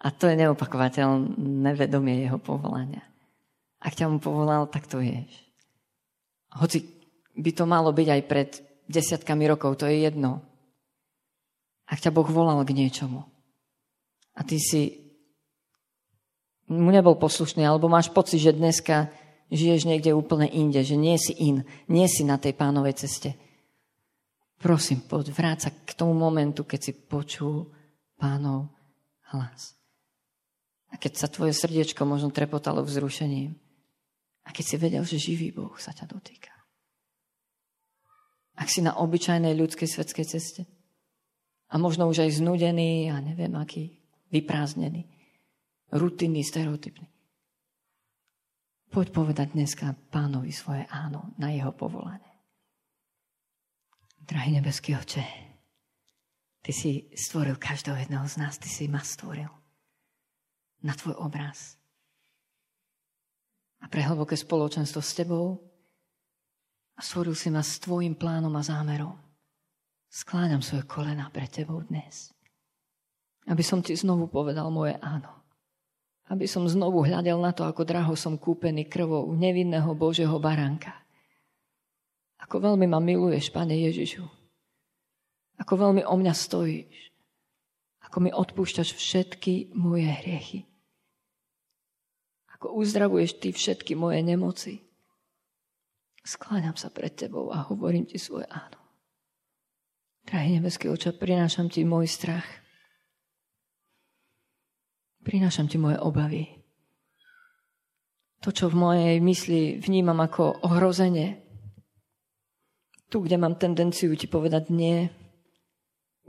A 0.00 0.08
to 0.12 0.28
je 0.30 0.38
neopakovateľné 0.38 1.72
vedomie 1.74 2.24
jeho 2.24 2.38
povolania. 2.40 3.04
Ak 3.80 3.96
ťa 3.96 4.08
mu 4.08 4.22
povolal, 4.22 4.68
tak 4.70 4.88
to 4.88 5.02
vieš. 5.02 5.28
Hoci 6.56 6.84
by 7.36 7.50
to 7.52 7.64
malo 7.68 7.92
byť 7.92 8.08
aj 8.08 8.22
pred 8.24 8.50
desiatkami 8.88 9.44
rokov, 9.44 9.82
to 9.82 9.90
je 9.90 10.08
jedno. 10.08 10.40
Ak 11.86 12.00
ťa 12.00 12.14
Boh 12.14 12.26
volal 12.26 12.64
k 12.64 12.72
niečomu 12.72 13.26
a 14.36 14.40
ty 14.44 14.60
si 14.60 15.06
mu 16.66 16.90
nebol 16.90 17.14
poslušný, 17.14 17.62
alebo 17.62 17.86
máš 17.86 18.10
pocit, 18.10 18.42
že 18.42 18.56
dneska 18.56 19.08
žiješ 19.50 19.86
niekde 19.86 20.16
úplne 20.16 20.50
inde, 20.50 20.82
že 20.82 20.98
nie 20.98 21.14
si 21.18 21.34
in, 21.36 21.62
nie 21.86 22.06
si 22.10 22.26
na 22.26 22.38
tej 22.40 22.54
pánovej 22.54 23.06
ceste. 23.06 23.38
Prosím, 24.56 25.04
poď, 25.04 25.30
vráť 25.30 25.58
sa 25.68 25.70
k 25.70 25.92
tomu 25.94 26.16
momentu, 26.16 26.64
keď 26.64 26.80
si 26.80 26.92
počul 26.96 27.70
pánov 28.16 28.72
hlas. 29.30 29.76
A 30.90 30.96
keď 30.96 31.12
sa 31.14 31.28
tvoje 31.28 31.52
srdiečko 31.52 32.08
možno 32.08 32.32
trepotalo 32.32 32.80
vzrušením, 32.80 33.54
a 34.46 34.54
keď 34.54 34.64
si 34.64 34.76
vedel, 34.78 35.02
že 35.02 35.18
živý 35.18 35.50
Boh 35.50 35.74
sa 35.74 35.90
ťa 35.90 36.06
dotýka. 36.06 36.54
Ak 38.56 38.70
si 38.70 38.80
na 38.80 38.94
obyčajnej 38.96 39.52
ľudskej 39.58 39.90
svetskej 39.90 40.26
ceste 40.26 40.62
a 41.68 41.74
možno 41.76 42.06
už 42.06 42.24
aj 42.24 42.40
znudený 42.40 43.10
a 43.10 43.18
neviem 43.20 43.52
aký, 43.58 43.98
vyprázdnený, 44.30 45.04
rutinný, 45.92 46.46
stereotypný. 46.46 47.10
Poď 48.90 49.06
povedať 49.12 49.52
dneska 49.52 49.92
pánovi 50.08 50.54
svoje 50.54 50.86
áno 50.88 51.34
na 51.36 51.52
jeho 51.52 51.74
povolanie. 51.74 52.32
Drahý 54.26 54.58
nebeský 54.58 54.98
oče, 54.98 55.22
ty 56.66 56.70
si 56.74 57.06
stvoril 57.14 57.54
každého 57.62 57.94
jedného 57.94 58.26
z 58.26 58.42
nás, 58.42 58.58
ty 58.58 58.66
si 58.66 58.90
ma 58.90 58.98
stvoril 58.98 59.50
na 60.82 60.94
tvoj 60.98 61.14
obraz. 61.22 61.78
A 63.82 63.86
pre 63.86 64.02
hlboké 64.02 64.34
spoločenstvo 64.34 64.98
s 64.98 65.14
tebou 65.14 65.62
a 66.96 67.00
stvoril 67.04 67.38
si 67.38 67.54
ma 67.54 67.62
s 67.62 67.78
tvojim 67.78 68.18
plánom 68.18 68.50
a 68.58 68.66
zámerom. 68.66 69.14
Skláňam 70.10 70.64
svoje 70.64 70.88
kolena 70.88 71.28
pre 71.30 71.46
tebou 71.46 71.84
dnes. 71.86 72.32
Aby 73.46 73.62
som 73.62 73.78
ti 73.78 73.94
znovu 73.94 74.26
povedal 74.26 74.66
moje 74.74 74.98
áno. 74.98 75.45
Aby 76.26 76.50
som 76.50 76.66
znovu 76.66 77.06
hľadel 77.06 77.38
na 77.38 77.54
to, 77.54 77.62
ako 77.62 77.86
draho 77.86 78.14
som 78.18 78.34
kúpený 78.34 78.90
krvou 78.90 79.30
nevinného 79.34 79.94
Božieho 79.94 80.34
baránka. 80.42 80.90
Ako 82.42 82.58
veľmi 82.58 82.86
ma 82.90 82.98
miluješ, 82.98 83.54
Pane 83.54 83.78
Ježišu. 83.78 84.26
Ako 85.62 85.72
veľmi 85.78 86.02
o 86.02 86.14
mňa 86.18 86.34
stojíš. 86.34 87.14
Ako 88.10 88.16
mi 88.22 88.30
odpúšťaš 88.34 88.94
všetky 88.94 89.74
moje 89.74 90.10
hriechy. 90.10 90.60
Ako 92.58 92.74
uzdravuješ 92.74 93.38
ty 93.38 93.54
všetky 93.54 93.94
moje 93.94 94.20
nemoci 94.26 94.86
skláňam 96.26 96.74
sa 96.74 96.90
pred 96.90 97.14
tebou 97.14 97.54
a 97.54 97.62
hovorím 97.70 98.04
ti 98.04 98.18
svoje 98.18 98.50
áno. 98.50 98.82
Drahý 100.26 100.58
nebeský 100.58 100.90
oče, 100.90 101.14
prinášam 101.14 101.70
ti 101.70 101.86
môj 101.86 102.10
strach. 102.10 102.65
Prinášam 105.26 105.66
ti 105.66 105.74
moje 105.74 105.98
obavy. 105.98 106.46
To, 108.46 108.54
čo 108.54 108.70
v 108.70 108.78
mojej 108.78 109.16
mysli 109.18 109.82
vnímam 109.82 110.22
ako 110.22 110.62
ohrozenie. 110.62 111.42
Tu, 113.10 113.18
kde 113.18 113.34
mám 113.34 113.58
tendenciu 113.58 114.14
ti 114.14 114.30
povedať 114.30 114.70
nie. 114.70 115.10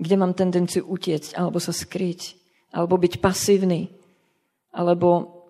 Kde 0.02 0.16
mám 0.18 0.34
tendenciu 0.34 0.82
utiecť, 0.90 1.38
alebo 1.38 1.62
sa 1.62 1.70
skryť, 1.70 2.34
alebo 2.74 2.98
byť 2.98 3.22
pasívny, 3.22 3.94
alebo 4.74 5.46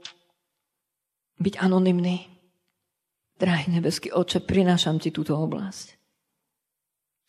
byť 1.40 1.56
anonymný. 1.64 2.28
Drahý 3.40 3.72
nebeský 3.72 4.12
oče, 4.12 4.44
prinášam 4.44 5.00
ti 5.00 5.16
túto 5.16 5.40
oblasť. 5.40 5.97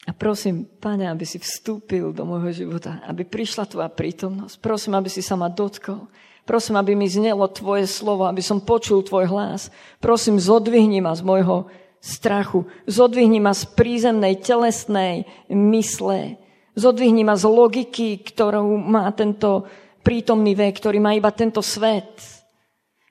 A 0.09 0.16
prosím, 0.16 0.64
Pane, 0.64 1.04
aby 1.04 1.28
si 1.28 1.36
vstúpil 1.36 2.16
do 2.16 2.24
môjho 2.24 2.64
života, 2.64 3.04
aby 3.04 3.28
prišla 3.28 3.68
tvoja 3.68 3.92
prítomnosť. 3.92 4.56
Prosím, 4.56 4.96
aby 4.96 5.12
si 5.12 5.20
sa 5.20 5.36
ma 5.36 5.52
dotkol. 5.52 6.09
Prosím, 6.48 6.80
aby 6.80 6.96
mi 6.96 7.04
znelo 7.04 7.44
tvoje 7.52 7.84
slovo, 7.84 8.24
aby 8.24 8.40
som 8.40 8.64
počul 8.64 9.04
tvoj 9.04 9.28
hlas. 9.28 9.68
Prosím, 10.00 10.40
zodvihni 10.40 11.04
ma 11.04 11.12
z 11.12 11.20
môjho 11.20 11.68
strachu. 12.00 12.64
Zodvihni 12.88 13.36
ma 13.36 13.52
z 13.52 13.68
prízemnej, 13.76 14.40
telesnej 14.40 15.28
mysle. 15.52 16.40
Zodvihni 16.72 17.20
ma 17.20 17.36
z 17.36 17.44
logiky, 17.44 18.24
ktorú 18.24 18.80
má 18.80 19.12
tento 19.12 19.68
prítomný 20.00 20.56
vek, 20.56 20.80
ktorý 20.80 21.04
má 21.04 21.12
iba 21.12 21.28
tento 21.36 21.61
svet. 21.61 22.16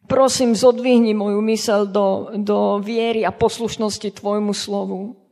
Prosím, 0.09 0.57
zodvihni 0.57 1.13
moju 1.13 1.45
mysel 1.45 1.85
do, 1.85 2.33
do 2.41 2.81
viery 2.81 3.21
a 3.21 3.29
poslušnosti 3.29 4.17
Tvojmu 4.17 4.55
slovu. 4.57 5.26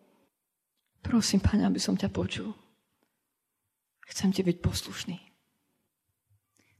Prosím, 1.05 1.37
Pane, 1.37 1.69
aby 1.69 1.77
som 1.77 1.93
ťa 1.93 2.09
počul. 2.09 2.49
Chcem 4.09 4.33
Ti 4.33 4.41
byť 4.41 4.57
poslušný. 4.57 5.17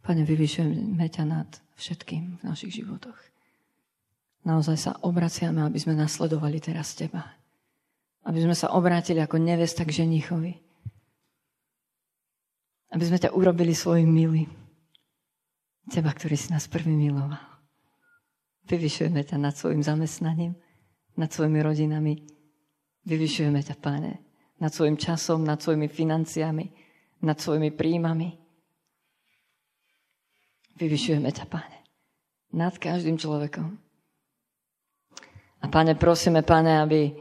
Pane, 0.01 0.26
vyvyšujeme 0.26 1.05
ťa 1.05 1.23
nad 1.30 1.49
všetkým 1.78 2.41
v 2.41 2.45
našich 2.45 2.82
životoch. 2.82 3.17
Naozaj 4.45 4.78
sa 4.78 4.91
obraciame, 5.05 5.61
aby 5.61 5.78
sme 5.78 5.93
nasledovali 5.93 6.57
teraz 6.57 6.97
Teba. 6.97 7.21
Aby 8.26 8.49
sme 8.49 8.57
sa 8.57 8.73
obrátili 8.73 9.21
ako 9.21 9.38
nevesta 9.38 9.86
k 9.86 10.05
ženichovi. 10.05 10.53
Aby 12.93 13.03
sme 13.05 13.21
ťa 13.21 13.34
urobili 13.34 13.78
svojim 13.78 14.09
milým. 14.09 14.49
Teba, 15.86 16.09
ktorý 16.09 16.34
si 16.34 16.49
nás 16.49 16.65
prvý 16.65 16.97
miloval. 16.97 17.41
Vyvyšujeme 18.65 19.21
ťa 19.21 19.38
nad 19.38 19.53
svojim 19.53 19.86
zamestnaním, 19.86 20.57
nad 21.13 21.30
svojimi 21.30 21.61
rodinami. 21.61 22.34
Vyvyšujeme 23.06 23.62
ťa, 23.62 23.78
Pane, 23.78 24.18
nad 24.58 24.74
svojim 24.74 24.97
časom, 24.97 25.45
nad 25.45 25.62
svojimi 25.62 25.86
financiami, 25.86 26.66
nad 27.22 27.38
svojimi 27.38 27.70
príjmami. 27.70 28.34
Vyvyšujeme 30.76 31.30
ťa, 31.30 31.45
Pane, 31.45 31.78
nad 32.58 32.74
každým 32.74 33.22
človekom. 33.22 33.78
A 35.62 35.66
Pane, 35.70 35.93
prosíme, 35.93 36.41
Pane, 36.41 36.82
aby 36.82 37.14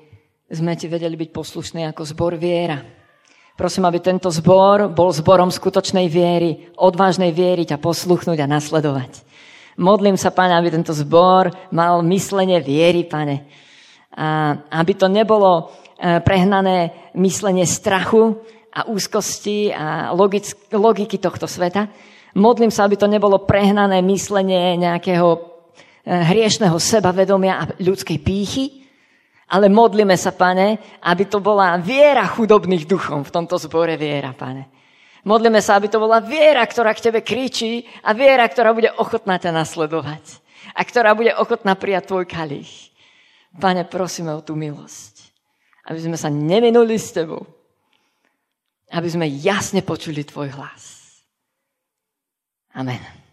sme 0.48 0.72
Ti 0.72 0.88
vedeli 0.88 1.20
byť 1.20 1.30
poslušní 1.36 1.84
ako 1.92 2.02
zbor 2.08 2.32
viera. 2.40 2.80
Prosím, 3.54 3.86
aby 3.86 4.02
tento 4.02 4.32
zbor 4.34 4.90
bol 4.90 5.14
zborom 5.14 5.52
skutočnej 5.52 6.10
viery, 6.10 6.74
odvážnej 6.74 7.30
viery 7.30 7.62
ťa 7.62 7.78
posluchnúť 7.78 8.42
a 8.42 8.50
nasledovať. 8.50 9.22
Modlím 9.78 10.16
sa, 10.16 10.34
Pane, 10.34 10.56
aby 10.56 10.74
tento 10.74 10.96
zbor 10.96 11.52
mal 11.70 12.02
myslenie 12.02 12.58
viery, 12.58 13.06
Pane. 13.06 13.46
Aby 14.70 14.92
to 14.94 15.10
nebolo 15.10 15.50
e, 15.98 16.22
prehnané 16.22 17.10
myslenie 17.18 17.66
strachu 17.66 18.38
a 18.70 18.86
úzkosti 18.86 19.74
a 19.74 20.14
logiky 20.74 21.18
tohto 21.18 21.50
sveta, 21.50 21.90
Modlím 22.34 22.74
sa, 22.74 22.90
aby 22.90 22.98
to 22.98 23.06
nebolo 23.06 23.46
prehnané 23.46 24.02
myslenie 24.02 24.74
nejakého 24.74 25.38
eh, 25.38 26.18
hriešného 26.34 26.74
sebavedomia 26.74 27.54
a 27.54 27.64
ľudskej 27.78 28.18
pýchy, 28.18 28.82
ale 29.54 29.70
modlíme 29.70 30.18
sa, 30.18 30.34
pane, 30.34 30.98
aby 31.06 31.30
to 31.30 31.38
bola 31.38 31.78
viera 31.78 32.26
chudobných 32.26 32.90
duchom 32.90 33.22
v 33.22 33.30
tomto 33.30 33.54
zbore 33.54 33.94
viera, 33.94 34.34
pane. 34.34 34.66
Modlíme 35.24 35.62
sa, 35.62 35.78
aby 35.78 35.88
to 35.88 36.02
bola 36.02 36.18
viera, 36.18 36.60
ktorá 36.66 36.90
k 36.92 37.08
tebe 37.08 37.22
kričí 37.22 37.86
a 38.02 38.12
viera, 38.12 38.44
ktorá 38.44 38.74
bude 38.74 38.90
ochotná 38.98 39.38
ťa 39.38 39.54
nasledovať 39.54 40.42
a 40.74 40.80
ktorá 40.82 41.14
bude 41.14 41.32
ochotná 41.38 41.78
prijať 41.78 42.10
tvoj 42.10 42.26
kalich. 42.26 42.90
Pane, 43.54 43.86
prosíme 43.86 44.34
o 44.34 44.42
tú 44.42 44.58
milosť, 44.58 45.30
aby 45.86 45.98
sme 46.02 46.18
sa 46.18 46.26
neminuli 46.26 46.98
s 46.98 47.14
tebou, 47.14 47.42
aby 48.90 49.08
sme 49.08 49.30
jasne 49.30 49.82
počuli 49.82 50.26
tvoj 50.26 50.50
hlas. 50.58 51.16
Amen. 52.74 53.23